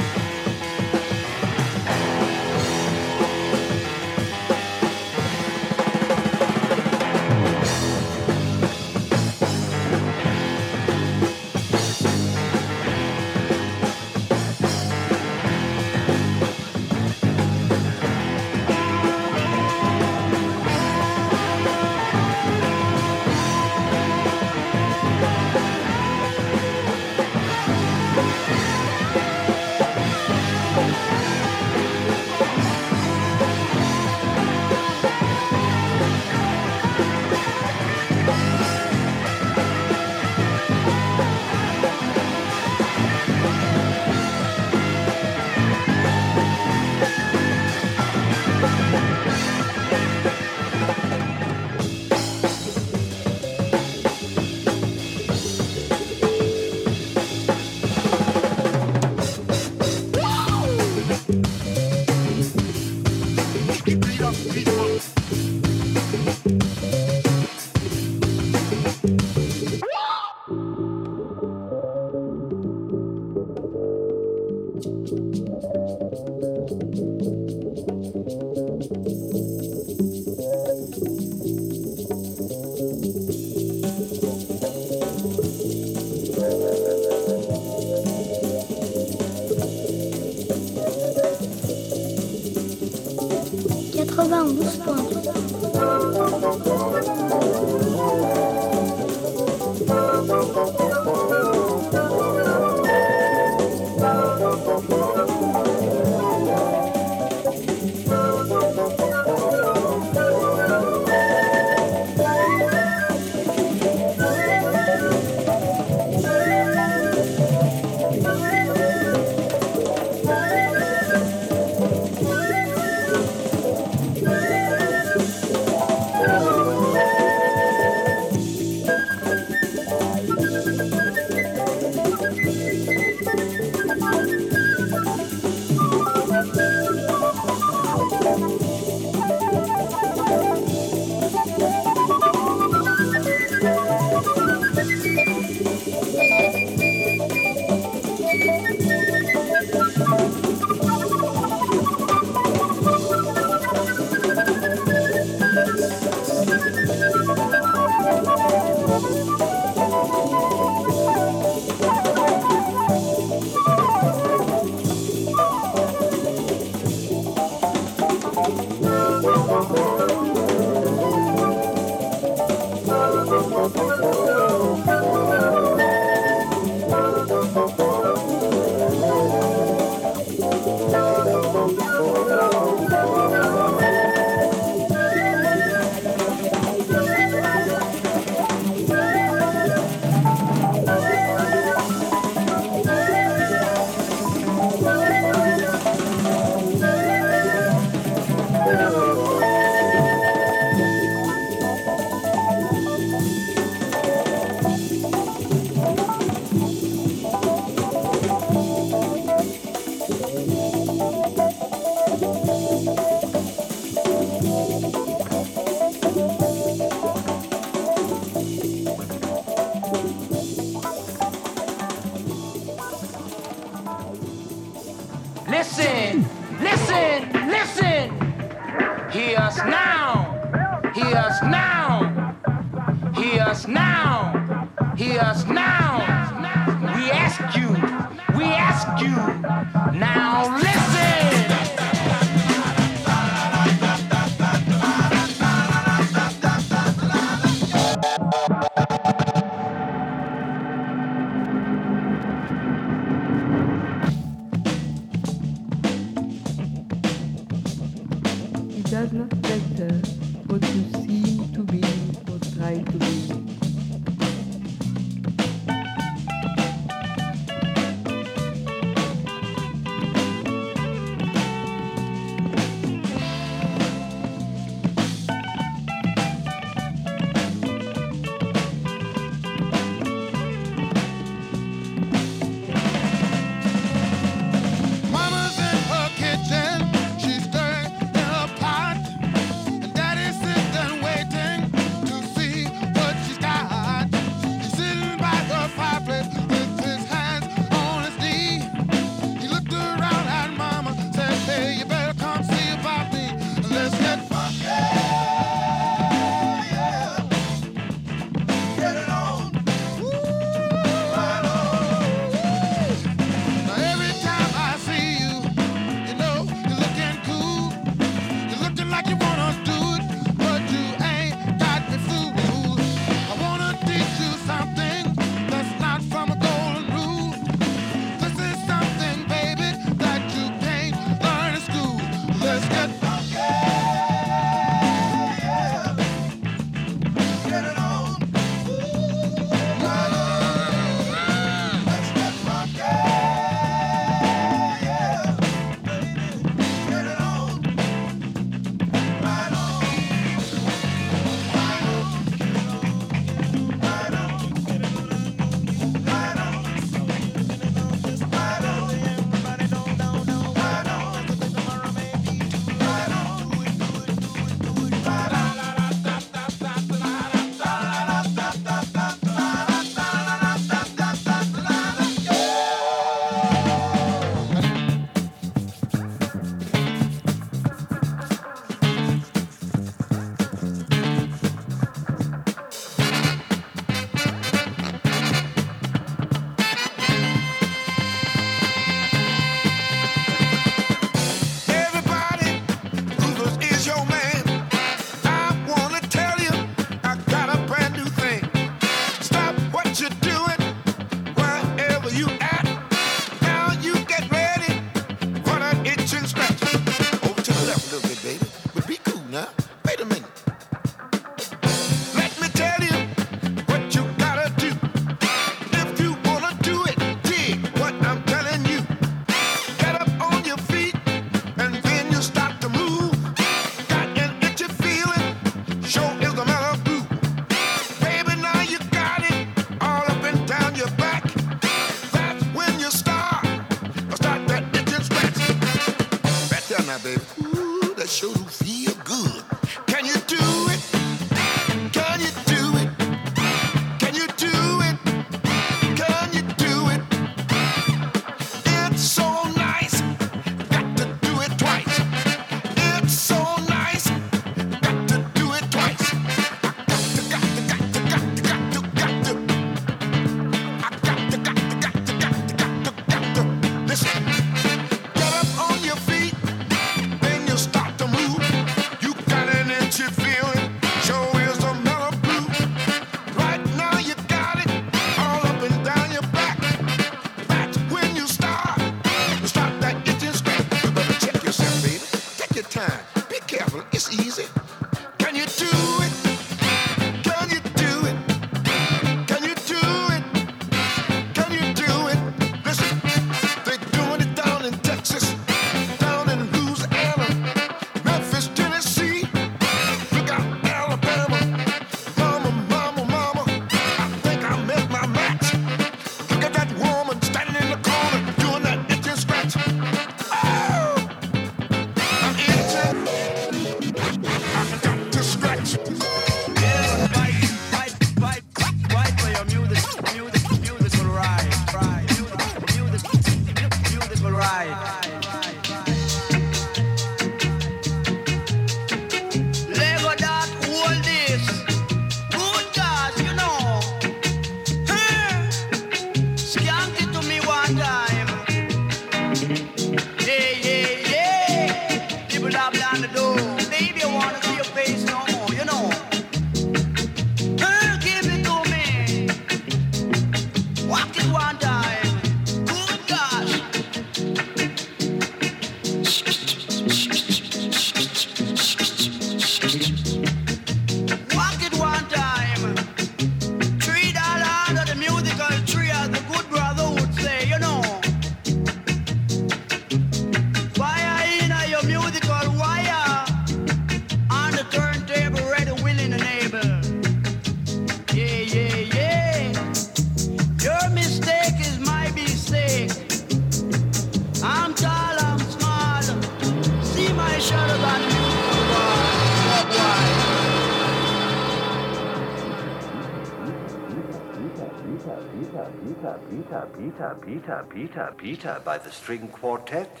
Peter, 597.31 597.65
Peter, 597.69 598.13
Peter 598.17 598.61
by 598.65 598.77
the 598.77 598.91
String 598.91 599.29
Quartet. 599.29 600.00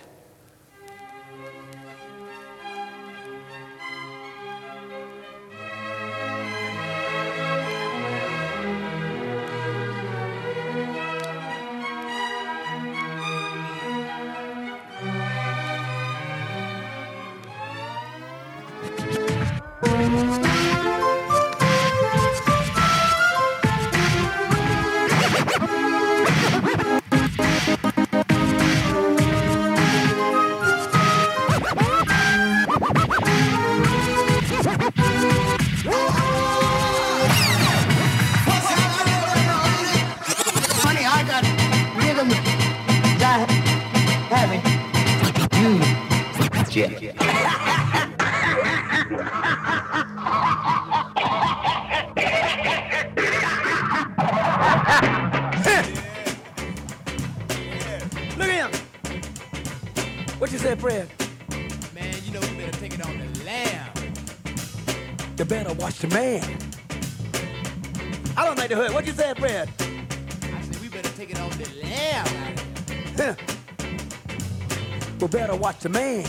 to 75.81 75.89
man. 75.89 76.23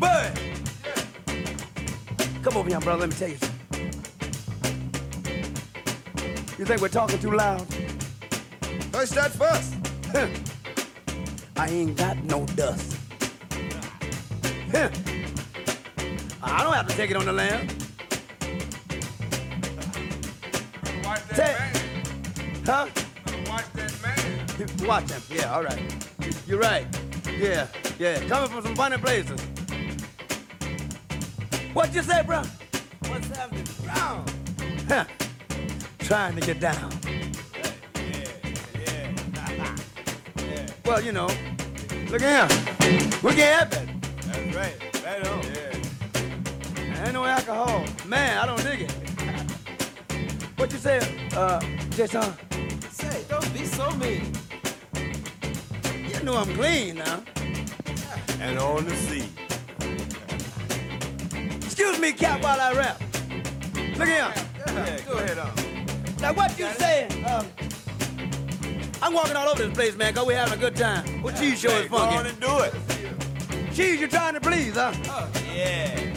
But 0.00 0.40
come 2.42 2.56
over 2.56 2.70
here, 2.70 2.80
brother. 2.80 3.06
Let 3.06 3.10
me 3.10 3.16
tell 3.16 3.28
you. 3.28 3.36
something. 3.36 3.52
You 6.58 6.64
think 6.64 6.80
we're 6.80 6.88
talking 6.88 7.18
too 7.18 7.32
loud? 7.32 7.66
Hush 8.94 9.10
that 9.10 9.32
fuss. 9.32 9.76
I 11.56 11.68
ain't 11.68 11.98
got 11.98 12.16
no 12.24 12.46
dust. 12.46 12.96
I 16.42 16.62
don't 16.62 16.72
have 16.72 16.86
to 16.86 16.96
take 16.96 17.10
it 17.10 17.16
on 17.18 17.26
the 17.26 17.32
lamb. 17.34 17.68
Yeah, 24.92 25.54
all 25.54 25.62
right. 25.62 25.80
You're 26.46 26.58
right. 26.58 26.86
Yeah, 27.38 27.66
yeah. 27.98 28.28
Coming 28.28 28.50
from 28.50 28.62
some 28.62 28.76
funny 28.76 28.98
places. 28.98 29.40
What 31.72 31.94
you 31.94 32.02
say, 32.02 32.22
bro? 32.26 32.42
What's 33.08 33.26
happening, 33.28 33.64
bro? 33.82 34.22
Huh. 34.88 35.06
Trying 36.00 36.34
to 36.36 36.42
get 36.42 36.60
down. 36.60 36.92
Yeah, 37.06 37.72
yeah, 40.36 40.66
Well, 40.84 41.00
you 41.00 41.12
know, 41.12 41.28
look 42.10 42.20
at 42.20 42.50
him. 42.50 43.10
Look 43.22 43.38
at 43.38 43.72
him. 43.72 44.00
That's 44.26 44.54
right. 44.54 45.04
Right 45.06 45.26
on. 45.26 45.42
Yeah. 45.54 47.04
Ain't 47.06 47.14
no 47.14 47.24
alcohol. 47.24 47.86
Man, 48.06 48.36
I 48.36 48.44
don't 48.44 48.62
dig 48.62 48.82
it. 48.82 48.92
What 50.58 50.70
you 50.70 50.76
say, 50.76 51.00
uh, 51.34 51.60
Jason? 51.92 52.34
Say, 52.90 53.24
don't 53.30 53.54
be 53.54 53.64
so 53.64 53.90
mean. 53.92 54.41
Know 56.32 56.38
I'm 56.38 56.54
clean 56.54 56.94
now. 56.94 57.22
And 58.40 58.58
on 58.58 58.86
the 58.86 58.96
sea. 58.96 59.28
Excuse 61.56 61.98
me, 61.98 62.12
Cap, 62.12 62.42
while 62.42 62.58
I 62.58 62.72
rap. 62.72 62.98
Look 63.98 64.08
at 64.08 64.34
him. 64.34 64.46
Yeah, 64.66 65.00
go 65.06 65.18
ahead 65.18 65.36
on. 65.36 65.52
Now, 66.22 66.32
what 66.32 66.58
you 66.58 66.70
saying? 66.78 67.22
Um, 67.26 67.46
I'm 69.02 69.12
walking 69.12 69.36
all 69.36 69.46
over 69.50 69.62
this 69.62 69.74
place, 69.74 69.94
man, 69.94 70.14
because 70.14 70.26
we're 70.26 70.38
having 70.38 70.54
a 70.54 70.56
good 70.56 70.74
time. 70.74 71.22
What 71.22 71.36
cheese 71.36 71.60
show 71.60 71.68
is 71.68 71.82
Hey, 71.82 71.88
go 71.88 71.96
on 71.98 72.24
funky? 72.24 72.30
and 72.30 72.40
do 72.40 72.58
it. 72.60 73.74
Cheese, 73.74 74.00
you're 74.00 74.08
trying 74.08 74.32
to 74.32 74.40
please, 74.40 74.72
huh? 74.74 74.94
Yeah. 75.54 76.11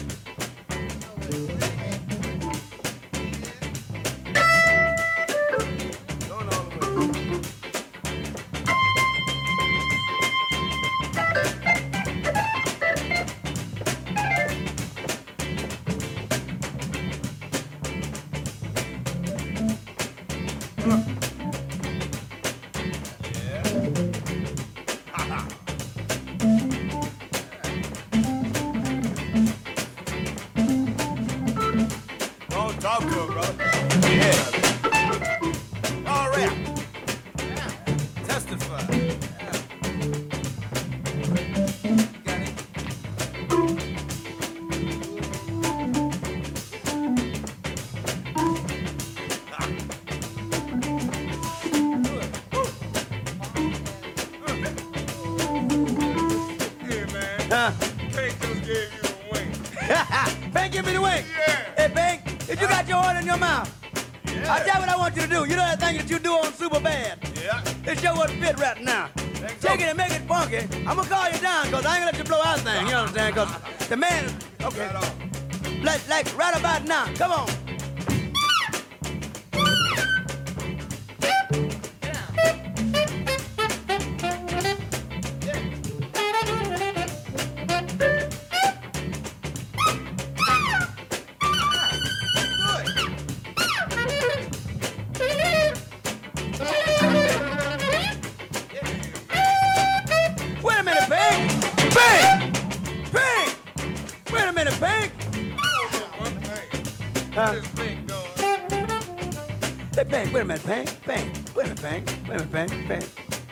Pink, 110.16 110.32
wait 110.34 110.41
a 110.43 110.45
minute, 110.45 110.66
Pink. 110.66 111.01
Pink, 111.01 111.28
wait 111.57 111.66
a 111.66 111.70
minute, 111.70 111.82
Pink. 111.84 112.30
Wait 112.30 112.39
a 112.39 112.45
minute, 112.45 112.70
Pink. 112.70 112.88
Pink. 112.88 113.03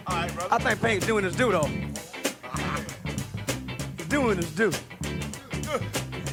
All 0.08 0.16
right, 0.16 0.34
brother. 0.34 0.54
I 0.54 0.58
think 0.60 0.82
Pink's 0.82 1.06
doing 1.06 1.26
his 1.26 1.36
due, 1.36 1.52
though. 1.52 1.70
He's 3.98 4.08
doing 4.08 4.38
his 4.38 4.50
due. 4.56 4.72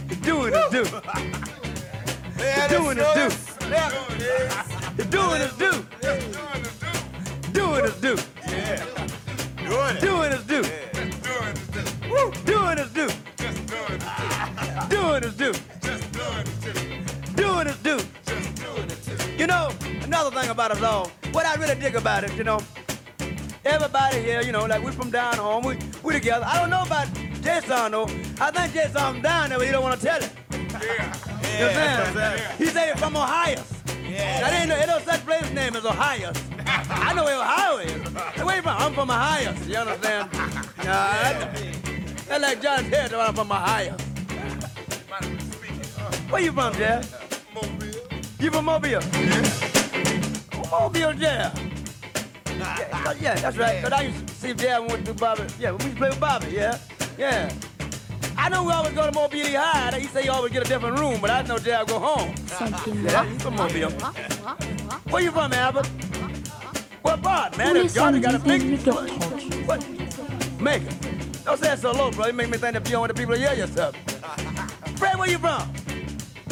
He's 0.09 0.19
doing 0.19 0.53
his 0.53 0.71
due. 0.71 0.85
He's 2.37 2.69
doing 2.69 2.97
his 2.97 3.13
due. 3.13 3.31
He's 4.97 5.07
doing 5.07 5.41
his 5.41 5.53
due. 5.57 5.85
Doing 7.53 7.83
his 7.83 8.01
due. 8.01 8.17
Yeah. 8.47 8.85
Doing 9.69 9.97
it. 9.97 10.01
Doing 10.01 10.31
his 10.31 10.45
due. 10.45 10.63
Doing 10.63 11.57
it. 11.57 11.91
Woo! 12.09 12.31
Doing 12.45 12.79
his 12.79 12.93
due. 12.93 13.11
Doing. 13.67 13.99
Doing 14.89 15.23
his 15.25 15.35
due. 15.35 15.55
Thing 20.41 20.51
about 20.51 20.71
us 20.71 20.83
all, 20.83 21.09
what 21.33 21.45
I 21.47 21.55
really 21.57 21.75
dig 21.75 21.95
about 21.95 22.25
it, 22.25 22.33
you 22.35 22.45
know, 22.45 22.61
everybody 23.65 24.21
here, 24.21 24.43
you 24.43 24.53
know, 24.53 24.65
like 24.65 24.83
we 24.83 24.91
from 24.93 25.11
down 25.11 25.37
home, 25.37 25.65
we 25.65 25.77
we 26.03 26.13
together. 26.15 26.45
I 26.47 26.59
don't 26.61 26.71
know 26.71 26.83
about 26.83 27.09
Jason 27.43 27.93
though. 27.93 28.09
I 28.41 28.51
think 28.51 28.73
Jason 28.73 29.21
down 29.21 29.51
there, 29.51 29.59
but 29.59 29.67
he 29.67 29.73
don't 29.73 29.83
want 29.83 30.01
to 30.01 30.07
tell 30.07 30.23
it. 30.23 30.33
Yeah. 30.83 31.17
You 31.61 31.67
understand? 31.67 32.59
He 32.59 32.67
say 32.67 32.95
from 32.97 33.17
Ohio. 33.17 33.63
Yeah. 34.09 34.41
That 34.41 34.61
ain't 34.61 34.69
no, 34.71 34.77
ain't 34.77 34.89
no 34.89 34.99
such 35.01 35.27
place 35.27 35.51
name 35.53 35.77
as 35.77 35.85
Ohio. 35.85 36.33
I 36.67 37.13
know 37.13 37.25
where 37.25 37.37
Ohio 37.37 37.79
is. 37.79 37.93
Where 38.43 38.57
you 38.57 38.63
from? 38.63 38.77
I'm 38.79 38.95
from 38.95 39.11
Ohio. 39.11 39.55
You 39.67 39.77
understand? 39.77 40.31
Nah, 40.81 41.13
that, 41.23 41.55
that's 42.27 42.43
like 42.43 42.63
John 42.63 42.85
Terry, 42.85 43.15
I'm 43.15 43.35
from 43.35 43.53
Ohio. 43.53 43.95
Where 46.31 46.43
you 46.43 46.53
from, 46.53 46.73
Jeff? 46.75 47.31
You 48.41 48.51
from 48.51 48.65
Mobile? 48.65 49.70
Oh, 50.73 50.83
Mobile, 50.83 51.15
yeah. 51.15 51.53
Yeah, 52.47 53.13
yeah, 53.21 53.35
that's 53.37 53.57
right. 53.57 53.83
Cause 53.83 53.93
I 53.93 54.03
used 54.03 54.27
to 54.29 54.35
see 54.35 54.55
Jeff 54.55 54.87
went 54.89 55.05
to 55.07 55.15
Bobby. 55.15 55.45
Yeah, 55.59 55.73
we 55.73 55.85
used 55.85 55.97
to 55.97 55.99
play 55.99 56.09
with 56.11 56.21
Bobby. 56.21 56.49
Yeah, 56.53 56.79
yeah. 57.19 57.53
I 58.37 58.49
know 58.49 58.63
we 58.65 58.73
always 58.73 58.93
go 58.93 59.07
to 59.07 59.13
Mobile 59.13 59.39
High. 59.47 59.99
He 59.99 60.07
say 60.07 60.25
you 60.25 60.31
always 60.31 60.53
get 60.53 60.63
a 60.65 60.69
different 60.69 60.99
room, 60.99 61.21
but 61.21 61.31
I 61.31 61.43
know 61.43 61.59
Jeff 61.59 61.87
go 61.87 61.99
home. 61.99 62.35
Yeah, 63.03 63.25
he's 63.25 63.43
from 63.43 63.57
Mobile. 63.57 63.91
Where 65.11 65.23
you 65.23 65.31
from, 65.33 65.53
Albert? 65.53 65.87
What 67.03 67.23
part, 67.23 67.57
man? 67.57 67.75
Tous 67.75 67.83
les 67.83 67.95
Y'all 67.97 68.21
got 68.21 68.35
a 68.35 68.39
samedis, 68.39 68.45
big 68.45 68.63
18h30. 68.81 69.67
what? 69.67 70.61
Make 70.61 70.83
it. 70.83 71.45
Don't 71.45 71.59
say 71.59 71.73
it 71.73 71.79
so 71.79 71.93
low, 71.93 72.11
bro. 72.11 72.27
You 72.27 72.33
make 72.35 72.51
me 72.51 72.59
think 72.59 72.75
that 72.75 72.85
you 72.87 72.93
don't 72.93 73.01
want 73.01 73.15
the 73.15 73.19
people 73.21 73.35
to 73.35 73.41
hear 73.41 73.55
yourself. 73.55 73.97
Fred, 74.97 75.19
where 75.19 75.31
you 75.31 75.39
from? 75.39 75.63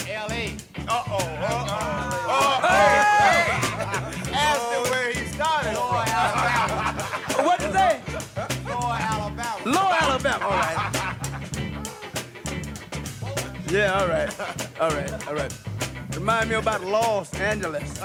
L.A. 0.09 0.57
Uh-oh. 0.89 1.17
Uh-oh. 1.17 2.29
Uh-oh. 2.31 3.65
Yeah, 13.71 14.01
all 14.01 14.09
right. 14.09 14.41
All 14.81 14.91
right, 14.91 15.29
all 15.29 15.35
right. 15.35 15.53
Remind 16.15 16.49
me 16.49 16.57
about 16.57 16.83
Los 16.83 17.35
Angeles. 17.35 17.99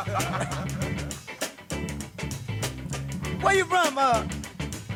Where 3.42 3.56
you 3.56 3.64
from? 3.64 3.98
Uh, 3.98 4.28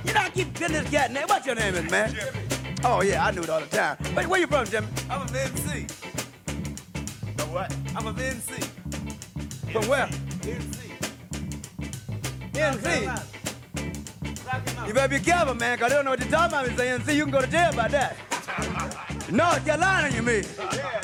you 0.04 0.14
know, 0.14 0.20
I 0.20 0.30
keep 0.30 0.54
getting 0.56 0.76
this 0.82 0.90
cat 0.92 1.12
name. 1.14 1.24
What's 1.28 1.46
your 1.46 1.56
name 1.56 1.76
is, 1.76 1.90
man? 1.90 2.14
Jimmy. 2.14 2.40
Oh, 2.84 3.02
yeah, 3.02 3.26
I 3.26 3.32
knew 3.32 3.44
it 3.44 3.50
all 3.50 3.62
the 3.62 3.68
time. 3.68 3.96
Where 4.28 4.40
you 4.42 4.48
from, 4.48 4.66
Jimmy? 4.66 4.88
I'm 5.10 5.22
a 5.22 5.26
NC. 5.26 5.88
The 7.38 7.44
what? 7.46 7.74
I'm 7.96 8.08
a 8.08 8.14
NC. 8.14 8.64
From 9.72 9.88
where? 9.88 10.08
NC. 10.08 10.78
NC. 12.52 13.24
You 14.86 14.94
better 14.94 15.18
be 15.18 15.24
careful, 15.24 15.56
man, 15.56 15.78
because 15.78 15.92
they 15.92 15.96
don't 15.96 16.04
know 16.04 16.12
what 16.12 16.20
you're 16.20 16.30
talking 16.30 16.58
about. 16.58 16.78
Say 16.78 16.88
NC, 16.88 17.16
you 17.16 17.24
can 17.24 17.32
go 17.32 17.42
to 17.42 17.48
jail 17.48 17.72
by 17.74 17.88
that. 17.88 18.18
North 19.32 19.66
Carolina, 19.66 20.16
you 20.16 20.22
mean? 20.22 20.44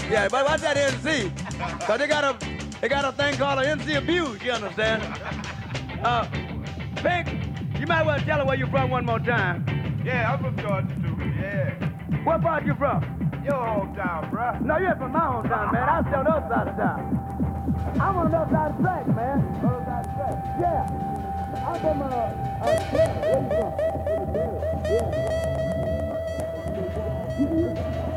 Yeah, 0.09 0.27
but 0.29 0.45
watch 0.45 0.61
that 0.61 0.77
NC. 0.77 1.31
Because 1.79 1.99
they 1.99 2.07
got 2.07 2.23
a 2.23 2.37
they 2.79 2.87
got 2.89 3.05
a 3.05 3.11
thing 3.11 3.35
called 3.35 3.59
an 3.59 3.79
NC 3.79 3.97
abuse, 3.97 4.41
you 4.41 4.51
understand? 4.51 5.03
Uh, 6.03 6.25
Pink, 6.95 7.27
you 7.79 7.87
might 7.87 8.05
well 8.05 8.19
tell 8.19 8.39
her 8.39 8.45
where 8.45 8.55
you're 8.57 8.67
from 8.67 8.89
one 8.89 9.05
more 9.05 9.19
time. 9.19 9.65
Yeah, 10.05 10.33
I'm 10.33 10.39
from 10.39 10.57
Georgia, 10.57 10.95
too. 11.01 11.15
Yeah. 11.39 12.23
What 12.23 12.41
part 12.41 12.65
you 12.65 12.75
from? 12.75 13.23
your 13.43 13.55
hometown, 13.55 14.31
bruh. 14.31 14.61
No, 14.61 14.77
you're 14.77 14.95
from 14.95 15.11
my 15.11 15.19
hometown, 15.19 15.73
man. 15.73 15.89
I'm 15.89 16.05
still 16.05 16.19
on 16.19 16.23
the 16.23 16.31
other 16.31 16.47
side 16.47 16.67
of 16.69 16.77
town. 16.77 17.99
I'm 17.99 18.15
on 18.17 18.31
the 18.31 18.37
other 18.37 18.51
side 18.51 18.71
of 18.71 18.77
the 18.77 18.83
track, 18.83 19.07
man. 19.15 19.39
Other 19.65 19.83
side 19.83 19.99
of 19.99 20.07
the 20.07 20.15
track. 20.15 20.35
Yeah. 20.61 20.87
I'm 21.67 21.79
from, 21.81 22.01
uh, 22.01 22.05
uh, 22.05 22.71
yeah, 22.93 23.11
where 23.19 23.41
you 23.43 23.49
from? 23.49 23.71
Yeah. 24.85 25.33
Rakim 27.43 28.12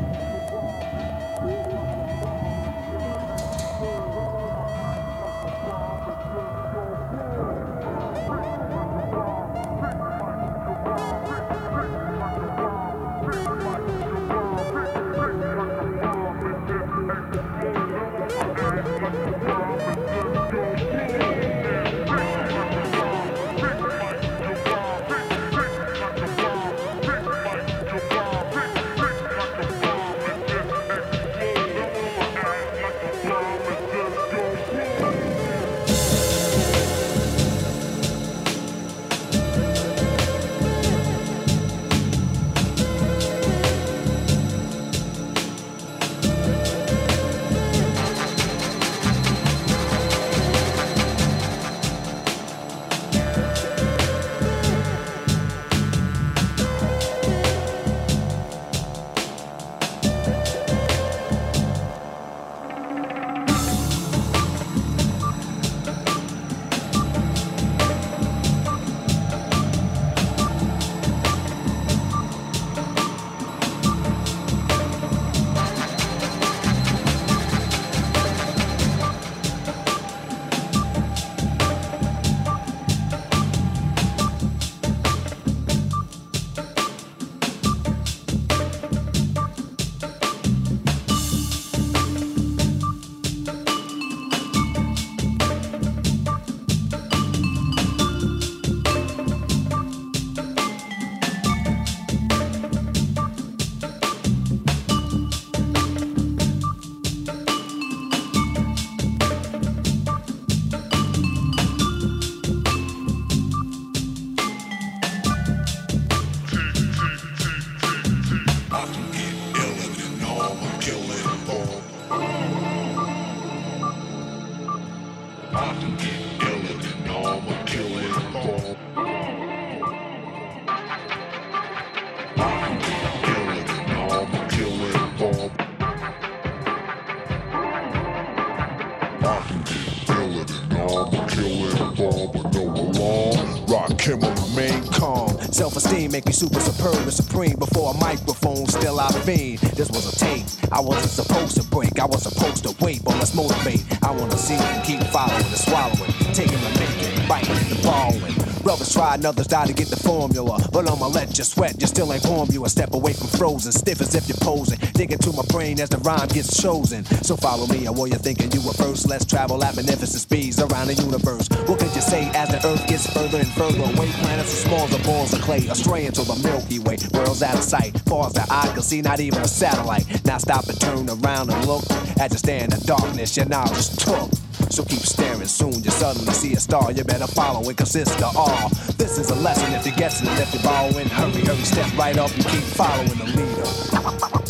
Make 146.09 146.25
me 146.25 146.31
super 146.31 146.59
superb 146.59 146.95
and 146.95 147.13
supreme. 147.13 147.57
Before 147.59 147.93
a 147.93 147.97
microphone, 147.97 148.65
still 148.65 148.99
I 148.99 149.11
fiend. 149.21 149.59
This 149.77 149.89
was 149.89 150.11
a 150.11 150.17
tape. 150.17 150.45
I 150.71 150.79
wasn't 150.79 151.11
supposed 151.11 151.57
to 151.57 151.63
break. 151.69 151.99
I 151.99 152.05
was 152.05 152.23
supposed 152.23 152.63
to 152.63 152.73
wait, 152.83 153.03
but 153.03 153.15
let's 153.15 153.35
motivate. 153.35 153.83
I 154.03 154.11
wanna 154.11 154.37
see 154.37 154.55
and 154.55 154.83
keep 154.83 155.03
following 155.11 155.45
and 155.45 155.57
swallowing, 155.57 156.11
taking 156.33 156.59
the 156.59 156.69
making, 156.79 157.27
biting 157.27 157.53
the 157.69 157.79
balling. 157.83 158.47
Brothers 158.63 158.91
try 158.93 159.15
and 159.15 159.25
others 159.25 159.47
die 159.47 159.67
to 159.67 159.73
get 159.73 159.89
the 159.89 159.95
formula. 159.95 160.59
But 160.71 160.89
I'ma 160.89 161.07
let 161.07 161.37
you 161.37 161.43
sweat, 161.43 161.79
you 161.79 161.87
still 161.87 162.11
ain't 162.11 162.25
warm. 162.25 162.49
You 162.51 162.65
a 162.65 162.69
step 162.69 162.93
away 162.93 163.13
from 163.13 163.27
frozen, 163.27 163.71
stiff 163.71 164.01
as 164.01 164.15
if 164.15 164.27
you're 164.27 164.37
posing. 164.41 164.76
Dig 164.97 165.11
into 165.11 165.31
my 165.31 165.43
brain 165.53 165.79
as 165.79 165.89
the 165.89 165.99
rhyme 165.99 166.27
gets 166.29 166.59
chosen. 166.59 167.05
So 167.21 167.37
follow 167.37 167.67
me, 167.67 167.87
or 167.87 167.93
what 167.93 168.09
you 168.09 168.17
thinking 168.17 168.51
you 168.51 168.65
were 168.65 168.73
first. 168.73 169.07
Let's 169.07 169.25
travel 169.25 169.63
at 169.63 169.75
magnificent 169.75 170.21
speeds 170.21 170.59
around 170.59 170.87
the 170.87 170.95
universe. 170.95 171.47
What 171.69 171.77
could 171.77 171.93
you 171.93 172.01
say 172.01 172.31
as 172.33 172.49
the 172.49 172.57
earth 172.65 172.81
gets 172.87 173.05
further 173.13 173.37
and 173.37 173.47
further 173.49 173.83
away? 173.83 174.09
Planets 174.25 174.51
are 174.53 174.67
small 174.67 174.85
as 174.89 175.05
balls 175.05 175.33
of 175.33 175.41
clay, 175.41 175.67
astray 175.67 176.07
into 176.07 176.23
the 176.23 176.33
Milky 176.41 176.79
Way. 176.79 176.97
Worlds 177.13 177.43
out 177.43 177.53
of 177.53 177.63
sight, 177.63 177.93
far 178.09 178.25
as 178.25 178.33
the 178.33 178.41
eye 178.49 178.71
can 178.73 178.81
see, 178.81 179.03
not 179.03 179.19
even 179.19 179.39
a 179.39 179.47
satellite. 179.47 180.25
Now 180.25 180.39
stop 180.39 180.67
and 180.67 180.81
turn 180.81 181.07
around 181.09 181.53
and 181.53 181.67
look. 181.67 181.85
As 182.17 182.31
you 182.31 182.39
stand 182.39 182.73
in 182.73 182.79
darkness, 182.81 183.37
your 183.37 183.45
knowledge 183.45 183.93
took. 183.97 184.33
So 184.73 184.83
keep 184.83 185.05
staring, 185.05 185.45
soon 185.45 185.77
you 185.83 185.91
suddenly 185.91 186.33
see 186.33 186.53
a 186.53 186.59
star. 186.59 186.91
You 186.91 187.03
better 187.03 187.27
follow 187.27 187.69
it, 187.69 187.77
consist 187.77 188.17
of 188.23 188.35
all. 188.35 188.69
This 188.97 189.19
is 189.19 189.29
a 189.29 189.35
lesson 189.35 189.71
if 189.73 189.85
you're 189.85 189.95
guessing, 189.95 190.27
if 190.41 190.51
you're 190.55 190.63
borrowing, 190.63 191.07
hurry, 191.07 191.45
hurry, 191.45 191.57
step 191.57 191.95
right 191.95 192.17
up 192.17 192.33
and 192.33 192.45
keep 192.47 192.65
following 192.73 193.13
the 193.13 193.25
leader. 193.37 194.46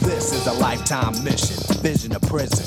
This 0.00 0.32
is 0.32 0.46
a 0.46 0.52
lifetime 0.52 1.22
mission, 1.22 1.56
vision 1.82 2.14
of 2.16 2.22
prison. 2.22 2.66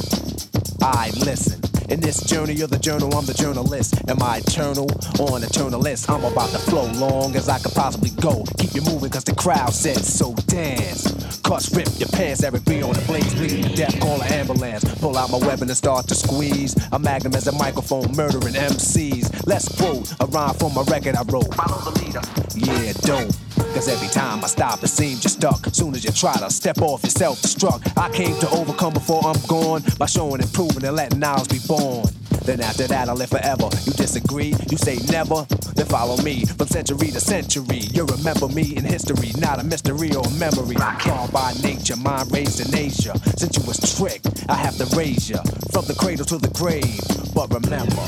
I 0.81 1.09
listen. 1.25 1.68
In 1.89 1.99
this 1.99 2.23
journey 2.23 2.61
of 2.61 2.69
the 2.69 2.77
journal, 2.77 3.15
I'm 3.15 3.25
the 3.25 3.33
journalist. 3.33 3.95
Am 4.07 4.21
I 4.21 4.37
eternal 4.37 4.85
or 5.19 5.37
an 5.37 5.41
eternalist? 5.41 6.07
I'm 6.07 6.23
about 6.23 6.51
to 6.51 6.59
flow 6.59 6.85
long 6.93 7.35
as 7.35 7.49
I 7.49 7.57
could 7.57 7.73
possibly 7.73 8.11
go. 8.21 8.43
Keep 8.59 8.75
you 8.75 8.81
moving 8.81 9.09
cause 9.09 9.23
the 9.23 9.33
crowd 9.33 9.73
says 9.73 10.05
so 10.05 10.35
dance. 10.45 11.39
Cuss 11.41 11.75
rip 11.75 11.87
your 11.97 12.09
pants, 12.09 12.43
Eric 12.43 12.63
B 12.65 12.83
on 12.83 12.93
the 12.93 13.01
blaze, 13.07 13.33
bleeding 13.33 13.63
to 13.63 13.75
death, 13.75 13.99
call 13.99 14.21
an 14.21 14.31
ambulance. 14.31 14.83
Pull 14.99 15.17
out 15.17 15.31
my 15.31 15.39
weapon 15.39 15.67
and 15.67 15.77
start 15.77 16.07
to 16.09 16.15
squeeze. 16.15 16.75
A 16.91 16.99
magnum 16.99 17.33
as 17.33 17.47
a 17.47 17.53
microphone, 17.53 18.15
murdering 18.15 18.53
MCs. 18.53 19.47
Let's 19.47 19.67
quote 19.75 20.13
a 20.19 20.27
rhyme 20.27 20.53
from 20.55 20.77
a 20.77 20.83
record 20.83 21.15
I 21.15 21.23
wrote. 21.23 21.51
Follow 21.55 21.89
the 21.89 22.03
leader. 22.05 22.21
Yeah, 22.53 22.93
don't. 23.01 23.48
Cause 23.73 23.87
every 23.87 24.07
time 24.09 24.43
I 24.43 24.47
stop, 24.47 24.83
it 24.83 24.87
seems 24.87 25.23
you're 25.23 25.29
stuck. 25.29 25.65
Soon 25.73 25.95
as 25.95 26.03
you 26.03 26.11
try 26.11 26.35
to 26.37 26.49
step 26.49 26.79
off, 26.81 27.03
you're 27.03 27.09
self 27.09 27.41
destruct. 27.41 27.97
I 27.97 28.09
came 28.09 28.37
to 28.39 28.49
overcome 28.51 28.93
before 28.93 29.21
I'm 29.25 29.39
gone 29.47 29.83
by 29.97 30.05
showing 30.05 30.41
and 30.41 30.51
proving 30.53 30.83
and 30.83 30.95
letting 30.95 31.23
ours 31.23 31.47
be 31.47 31.59
born. 31.67 32.05
Then 32.45 32.61
after 32.61 32.87
that, 32.87 33.09
I 33.09 33.13
live 33.13 33.29
forever. 33.29 33.69
You 33.85 33.93
disagree? 33.93 34.53
You 34.69 34.77
say 34.77 34.97
never? 35.11 35.45
Then 35.75 35.85
follow 35.85 36.17
me 36.17 36.45
from 36.45 36.67
century 36.67 37.09
to 37.11 37.19
century. 37.19 37.79
You 37.93 38.05
remember 38.05 38.47
me 38.47 38.75
in 38.75 38.83
history, 38.83 39.31
not 39.37 39.59
a 39.59 39.63
mystery 39.63 40.15
or 40.15 40.25
a 40.25 40.31
memory. 40.31 40.77
I'm 40.77 40.97
called 40.99 41.31
by 41.31 41.53
nature, 41.63 41.95
mind 41.95 42.31
raised 42.31 42.59
in 42.59 42.75
Asia. 42.75 43.17
Since 43.37 43.57
you 43.57 43.63
was 43.65 43.79
tricked, 43.97 44.45
I 44.49 44.55
have 44.55 44.77
to 44.77 44.85
raise 44.97 45.29
you 45.29 45.37
from 45.71 45.85
the 45.85 45.95
cradle 45.97 46.25
to 46.25 46.37
the 46.37 46.49
grave. 46.49 46.99
But 47.33 47.53
remember, 47.53 48.05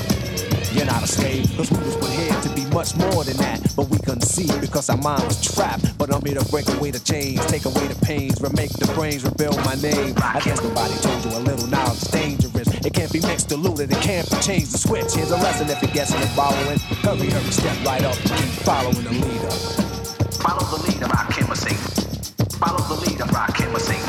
you're 0.74 0.86
not 0.86 1.04
a 1.04 1.08
slave, 1.08 1.46
cause 1.58 1.70
we 1.72 1.78
was 1.78 1.96
put 1.98 2.10
here 2.10 2.42
to 2.42 2.50
be 2.56 2.66
much 2.74 2.96
more 2.96 3.24
than 3.24 3.38
that. 3.38 3.62
But 3.76 3.90
we 3.90 3.98
couldn't 4.00 4.24
see 4.24 4.48
because 4.60 4.90
our 4.90 4.98
mind 4.98 5.24
was 5.24 5.42
trapped. 5.42 5.98
But 5.98 6.14
I'm 6.14 6.24
here 6.26 6.40
to 6.40 6.46
break 6.50 6.68
away 6.70 6.92
the 6.92 7.00
chains, 7.00 7.46
take 7.48 7.66
away 7.66 7.88
the 7.88 8.00
pains, 8.06 8.42
remake 8.42 8.72
the 8.74 8.92
brains, 8.94 9.24
rebuild 9.24 9.58
my 9.66 9.76
name. 9.76 10.16
I 10.18 10.40
guess 10.40 10.62
nobody 10.64 10.94
told 11.02 11.26
you 11.26 11.38
a 11.38 11.42
little 11.42 11.68
knowledge 11.68 12.02
dangerous. 12.12 12.51
It 12.84 12.94
can't 12.94 13.12
be 13.14 13.20
mixed, 13.22 13.50
diluted, 13.50 13.92
it 13.92 14.02
can't 14.02 14.30
be 14.30 14.38
changed. 14.38 14.72
The 14.72 14.78
switch, 14.78 15.14
here's 15.14 15.30
a 15.30 15.38
lesson 15.38 15.70
if 15.70 15.82
you're 15.84 15.92
guessing 15.92 16.20
and 16.20 16.30
following. 16.32 16.80
Hurry, 17.06 17.30
hurry, 17.30 17.52
step 17.52 17.78
right 17.86 18.04
up, 18.04 18.16
keep 18.16 18.50
following 18.66 19.04
the 19.04 19.12
leader. 19.12 19.52
Follow 20.42 20.66
the 20.66 20.82
leader, 20.90 21.06
rock 21.06 21.32
sing. 21.56 21.78
Follow 22.58 22.82
the 22.90 22.98
leader, 23.06 23.26
rock 23.26 23.56
sing. 23.56 24.02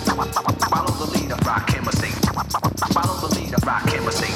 Follow 0.72 0.92
the 1.04 1.18
leader, 1.18 1.36
rock 1.44 1.68
sing. 1.68 2.12
Follow 2.92 3.28
the 3.28 3.38
leader, 3.38 3.56
rock 3.66 3.92
a 3.92 4.31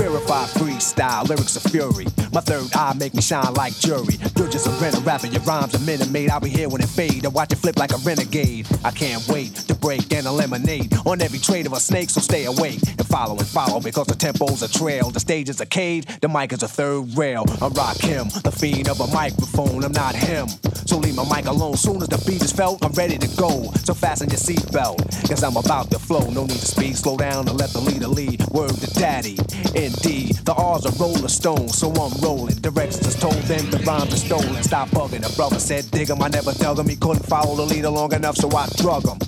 verified 0.00 0.48
freestyle, 0.48 1.28
lyrics 1.28 1.56
of 1.56 1.70
fury. 1.70 2.06
My 2.32 2.40
third 2.40 2.74
eye 2.74 2.94
make 2.94 3.12
me 3.14 3.20
shine 3.20 3.52
like 3.54 3.74
jury. 3.74 4.16
You're 4.36 4.48
just 4.48 4.66
a 4.66 4.70
renter 4.82 5.00
rapper, 5.00 5.26
your 5.26 5.42
rhymes 5.42 5.74
a 5.74 5.80
minute 5.80 6.10
made. 6.10 6.30
I'll 6.30 6.40
be 6.40 6.48
here 6.48 6.70
when 6.70 6.80
it 6.80 6.88
fade. 6.88 7.26
I 7.26 7.28
watch 7.28 7.52
it 7.52 7.56
flip 7.56 7.78
like 7.78 7.92
a 7.92 7.98
renegade. 7.98 8.66
I 8.82 8.92
can't 8.92 9.26
wait 9.28 9.69
break 9.80 10.12
and 10.12 10.26
eliminate 10.26 10.92
on 11.06 11.20
every 11.20 11.38
trade 11.38 11.66
of 11.66 11.72
a 11.72 11.80
snake, 11.80 12.10
so 12.10 12.20
stay 12.20 12.44
awake 12.44 12.80
and 12.86 13.06
follow 13.06 13.36
and 13.36 13.46
follow 13.46 13.80
because 13.80 14.06
the 14.06 14.14
tempo's 14.14 14.62
a 14.62 14.68
trail. 14.68 15.10
The 15.10 15.20
stage 15.20 15.48
is 15.48 15.60
a 15.60 15.66
cage, 15.66 16.06
the 16.20 16.28
mic 16.28 16.52
is 16.52 16.62
a 16.62 16.68
third 16.68 17.16
rail. 17.16 17.44
I 17.60 17.68
rock 17.68 17.96
him, 17.98 18.28
the 18.44 18.52
fiend 18.52 18.88
of 18.88 19.00
a 19.00 19.06
microphone. 19.08 19.84
I'm 19.84 19.92
not 19.92 20.14
him. 20.14 20.48
So 20.86 20.98
leave 20.98 21.14
my 21.14 21.24
mic 21.34 21.46
alone. 21.46 21.76
Soon 21.76 22.02
as 22.02 22.08
the 22.08 22.18
beat 22.26 22.42
is 22.42 22.52
felt, 22.52 22.84
I'm 22.84 22.92
ready 22.92 23.16
to 23.18 23.28
go. 23.36 23.70
So 23.84 23.94
fasten 23.94 24.28
your 24.28 24.38
seatbelt, 24.38 25.28
cause 25.28 25.42
I'm 25.42 25.56
about 25.56 25.90
to 25.92 25.98
flow. 25.98 26.28
No 26.30 26.42
need 26.42 26.60
to 26.60 26.66
speed, 26.66 26.96
slow 26.96 27.16
down 27.16 27.48
and 27.48 27.58
let 27.58 27.70
the 27.70 27.80
leader 27.80 28.08
lead. 28.08 28.44
Word 28.48 28.74
to 28.74 28.90
daddy. 28.94 29.38
Indeed, 29.74 30.36
the 30.44 30.54
R's 30.56 30.86
are 30.86 30.92
rolling 31.00 31.28
stones, 31.28 31.78
so 31.78 31.90
I'm 31.92 32.20
rolling. 32.20 32.56
Directions 32.56 33.14
told 33.14 33.40
them 33.44 33.70
the 33.70 33.78
rhymes 33.78 34.12
are 34.12 34.16
stolen. 34.16 34.62
Stop 34.62 34.88
bugging. 34.90 35.22
The 35.22 35.32
brother 35.36 35.58
said, 35.58 35.90
dig 35.90 36.10
him. 36.10 36.22
I 36.22 36.28
never 36.28 36.52
dug 36.52 36.78
him. 36.78 36.88
He 36.88 36.96
couldn't 36.96 37.24
follow 37.26 37.54
the 37.54 37.66
leader 37.66 37.90
long 37.90 38.12
enough, 38.12 38.36
so 38.36 38.50
I 38.50 38.66
drug 38.76 39.06
him. 39.06 39.18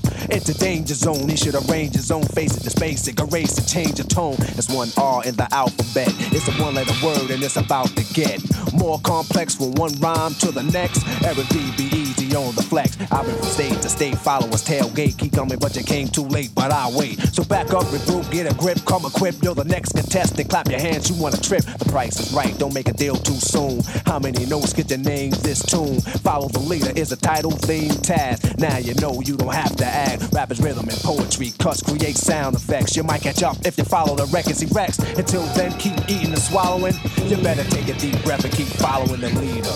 A 0.49 0.55
danger 0.55 0.95
zone. 0.95 1.29
He 1.29 1.37
should 1.37 1.55
arrange 1.55 1.95
his 1.95 2.11
own 2.11 2.25
face 2.25 2.57
it. 2.57 2.67
It's 2.67 2.75
basic. 2.75 3.21
Erase 3.21 3.57
and 3.59 3.69
change 3.69 3.95
the 3.95 4.05
tone. 4.05 4.37
It's 4.59 4.69
one 4.69 4.89
R 4.97 5.25
in 5.25 5.37
the 5.37 5.47
alphabet. 5.55 6.13
It's 6.33 6.49
a 6.49 6.53
one 6.63 6.75
letter 6.75 6.95
word, 7.05 7.31
and 7.31 7.43
it's 7.43 7.57
about 7.57 7.89
to 7.97 8.05
get 8.13 8.43
more 8.73 8.99
complex 9.01 9.55
from 9.55 9.73
one 9.73 9.95
rhyme 10.01 10.35
to 10.35 10.51
the 10.51 10.65
next. 10.65 11.07
Eric 11.25 11.49
B. 11.77 12.02
On 12.33 12.55
the 12.55 12.63
flex. 12.63 12.97
I've 13.13 13.27
been 13.27 13.37
from 13.37 13.45
state 13.45 13.83
to 13.83 13.91
state, 13.91 14.17
followers 14.17 14.65
tailgate. 14.65 15.19
Keep 15.19 15.35
coming, 15.35 15.59
but 15.59 15.77
you 15.77 15.83
came 15.83 16.09
too 16.09 16.25
late, 16.25 16.51
but 16.55 16.73
I'll 16.73 16.97
wait. 16.97 17.21
So 17.21 17.45
back 17.45 17.75
up, 17.75 17.85
regroup, 17.85 18.31
get 18.33 18.51
a 18.51 18.55
grip, 18.55 18.79
come 18.87 19.05
equipped. 19.05 19.43
You're 19.43 19.55
the 19.55 19.65
next 19.65 19.93
contestant. 19.93 20.49
Clap 20.49 20.71
your 20.71 20.81
hands, 20.81 21.11
you 21.11 21.23
wanna 21.23 21.37
trip. 21.37 21.63
The 21.63 21.85
price 21.85 22.19
is 22.19 22.33
right, 22.33 22.57
don't 22.59 22.73
make 22.73 22.89
a 22.89 22.95
deal 22.95 23.17
too 23.17 23.35
soon. 23.35 23.83
How 24.07 24.19
many 24.19 24.47
notes 24.47 24.73
get 24.73 24.89
your 24.89 25.01
name 25.01 25.33
this 25.43 25.63
tune? 25.63 26.01
Follow 26.25 26.49
the 26.49 26.61
leader 26.61 26.91
is 26.97 27.13
a 27.13 27.17
title 27.17 27.51
theme 27.51 27.91
task. 28.01 28.59
Now 28.59 28.79
you 28.79 28.95
know 28.95 29.21
you 29.21 29.37
don't 29.37 29.53
have 29.53 29.77
to 29.77 29.85
act. 29.85 30.33
Rappers, 30.33 30.61
rhythm, 30.61 30.89
and 30.89 30.99
poetry. 31.01 31.53
Cuts 31.59 31.83
create 31.83 32.17
sound 32.17 32.57
effects. 32.57 32.97
You 32.97 33.03
might 33.03 33.21
catch 33.21 33.43
up 33.43 33.59
if 33.67 33.77
you 33.77 33.85
follow 33.85 34.17
the 34.17 34.25
records 34.27 34.61
he 34.61 34.67
wrecks. 34.73 34.99
Until 34.99 35.43
then, 35.55 35.73
keep 35.79 35.99
eating 36.09 36.33
and 36.33 36.39
swallowing. 36.39 36.95
You 37.27 37.37
better 37.37 37.65
take 37.65 37.89
a 37.89 37.95
deep 37.99 38.17
breath 38.25 38.45
and 38.45 38.55
keep 38.55 38.69
following 38.69 39.21
the 39.21 39.29
leader. 39.39 39.69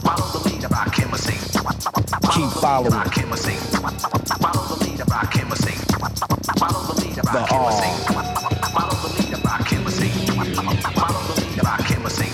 Follow 0.00 0.32
the 0.32 0.48
leader, 0.48 0.68
a 0.72 1.18
sing. 1.18 1.65
Keep 1.66 2.50
following. 2.62 2.92
Rock 2.92 3.16
him 3.16 3.32
a 3.32 3.36
sing. 3.36 3.58
Follow 4.38 4.76
the 4.76 4.84
leader, 4.84 5.04
rock 5.10 5.34
a. 5.34 5.56
Follow 6.58 6.82
the 6.86 7.00
leader, 7.02 7.22
rock 7.22 7.50
him 7.50 7.58
a 7.58 7.66
R. 7.66 7.72
sing. 7.72 7.96
Follow 8.70 8.96
the 9.02 9.10
leader, 9.18 9.40
rock 9.42 9.68
sing. 9.90 10.12
Follow 10.94 11.22
the 11.26 11.40
leader, 11.42 11.62
rock 11.64 11.90
sing. 12.10 12.30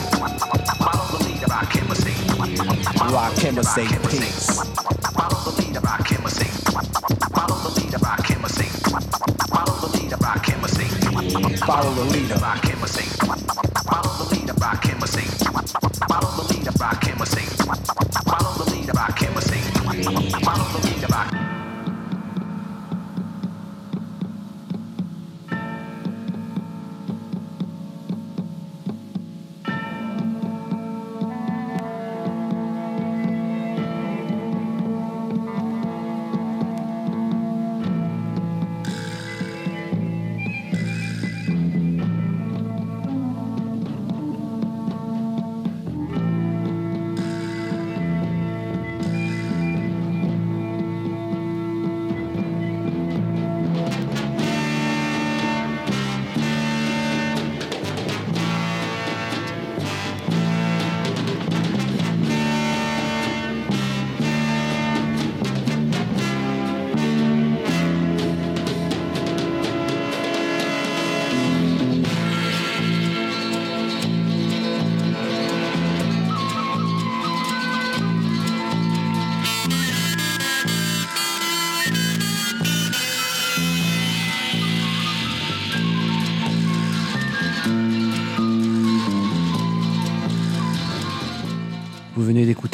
Follow 0.77 1.07
the 1.17 1.25
leader, 1.25 1.47
rock 1.49 1.73
him. 1.73 1.89
Rock 3.13 3.39
him 3.39 3.63
say 3.63 3.87
peace. 4.11 4.61
Follow 5.17 5.51
the 5.51 5.63
leader, 5.63 5.81
rock 5.81 6.11
a. 6.11 6.31
Follow 7.33 7.57
the 7.65 7.81
leader, 7.81 7.99
rock 7.99 8.27
him 8.27 8.45
a. 8.45 8.49
Follow 9.49 9.75
the 9.81 9.99
leader, 9.99 10.17
rock 10.17 10.47
him. 10.47 10.61
Follow 11.67 11.95
the 11.95 12.05
leader. 12.05 12.37
Rock 12.37 12.65
him 12.65 13.42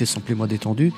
Samplez-moi 0.09 0.47
détendu, 0.47 0.93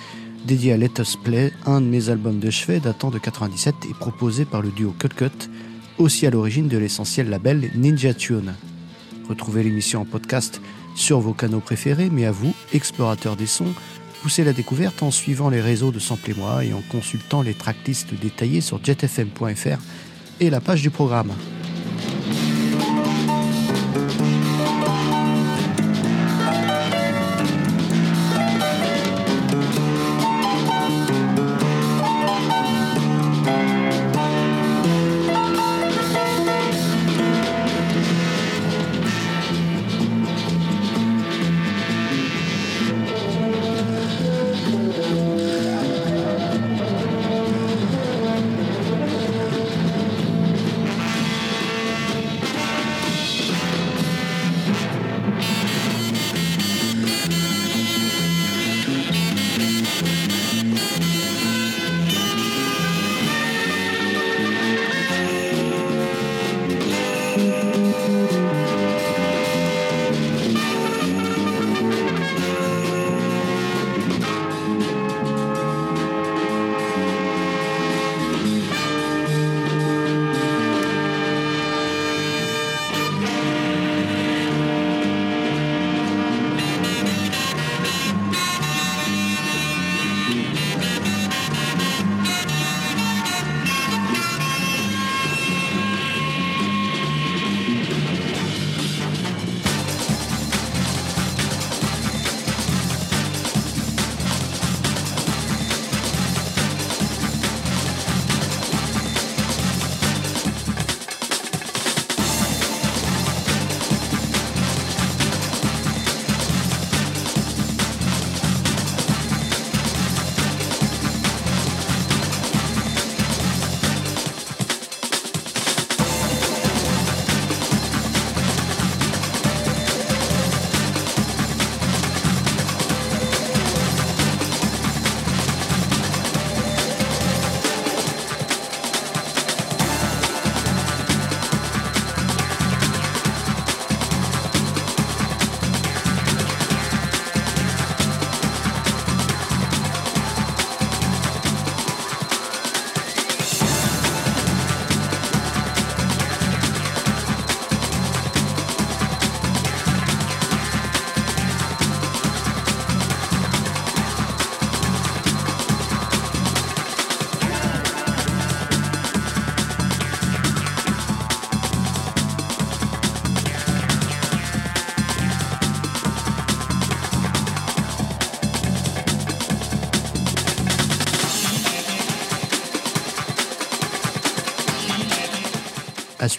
dédié 0.46 0.72
à 0.72 0.76
Let 0.76 1.00
Us 1.00 1.16
Play, 1.16 1.52
un 1.66 1.80
de 1.80 1.86
mes 1.86 2.08
albums 2.08 2.38
de 2.38 2.48
chevet 2.50 2.80
datant 2.80 3.10
de 3.10 3.18
97 3.18 3.74
et 3.90 3.94
proposé 3.94 4.44
par 4.44 4.62
le 4.62 4.70
duo 4.70 4.94
Cut 4.98 5.08
Cut, 5.08 5.50
aussi 5.98 6.26
à 6.26 6.30
l'origine 6.30 6.68
de 6.68 6.78
l'essentiel 6.78 7.28
label 7.28 7.70
Ninja 7.74 8.14
Tune. 8.14 8.54
Retrouvez 9.28 9.64
l'émission 9.64 10.02
en 10.02 10.04
podcast 10.04 10.60
sur 10.94 11.20
vos 11.20 11.34
canaux 11.34 11.60
préférés, 11.60 12.08
mais 12.10 12.24
à 12.24 12.30
vous, 12.30 12.54
explorateurs 12.72 13.36
des 13.36 13.46
sons, 13.46 13.74
poussez 14.22 14.44
la 14.44 14.52
découverte 14.52 15.02
en 15.02 15.10
suivant 15.10 15.50
les 15.50 15.60
réseaux 15.60 15.90
de 15.90 15.98
Samplez-moi 15.98 16.64
et 16.64 16.72
en 16.72 16.82
consultant 16.90 17.42
les 17.42 17.54
tracklists 17.54 18.14
détaillées 18.14 18.60
sur 18.60 18.82
jetfm.fr 18.82 19.78
et 20.40 20.50
la 20.50 20.60
page 20.60 20.82
du 20.82 20.90
programme. 20.90 21.32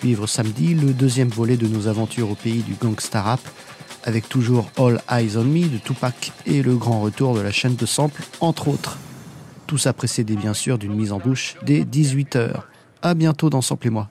Suivre 0.01 0.25
samedi, 0.25 0.73
le 0.73 0.93
deuxième 0.93 1.27
volet 1.27 1.57
de 1.57 1.67
nos 1.67 1.87
aventures 1.87 2.31
au 2.31 2.33
pays 2.33 2.63
du 2.63 2.73
gangsta 2.73 3.21
rap, 3.21 3.39
avec 4.03 4.27
toujours 4.27 4.71
All 4.75 4.99
Eyes 5.11 5.37
on 5.37 5.43
Me 5.43 5.67
de 5.67 5.77
Tupac 5.77 6.31
et 6.47 6.63
le 6.63 6.75
grand 6.75 7.01
retour 7.01 7.35
de 7.35 7.39
la 7.39 7.51
chaîne 7.51 7.75
de 7.75 7.85
samples, 7.85 8.23
entre 8.39 8.67
autres. 8.67 8.97
Tout 9.67 9.77
ça 9.77 9.93
précédé 9.93 10.35
bien 10.35 10.55
sûr 10.55 10.79
d'une 10.79 10.95
mise 10.95 11.11
en 11.11 11.19
bouche 11.19 11.55
dès 11.61 11.83
18h. 11.83 12.61
À 13.03 13.13
bientôt 13.13 13.51
dans 13.51 13.61
Sample 13.61 13.87
et 13.87 13.89
moi. 13.91 14.09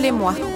les 0.00 0.12
mois. 0.12 0.49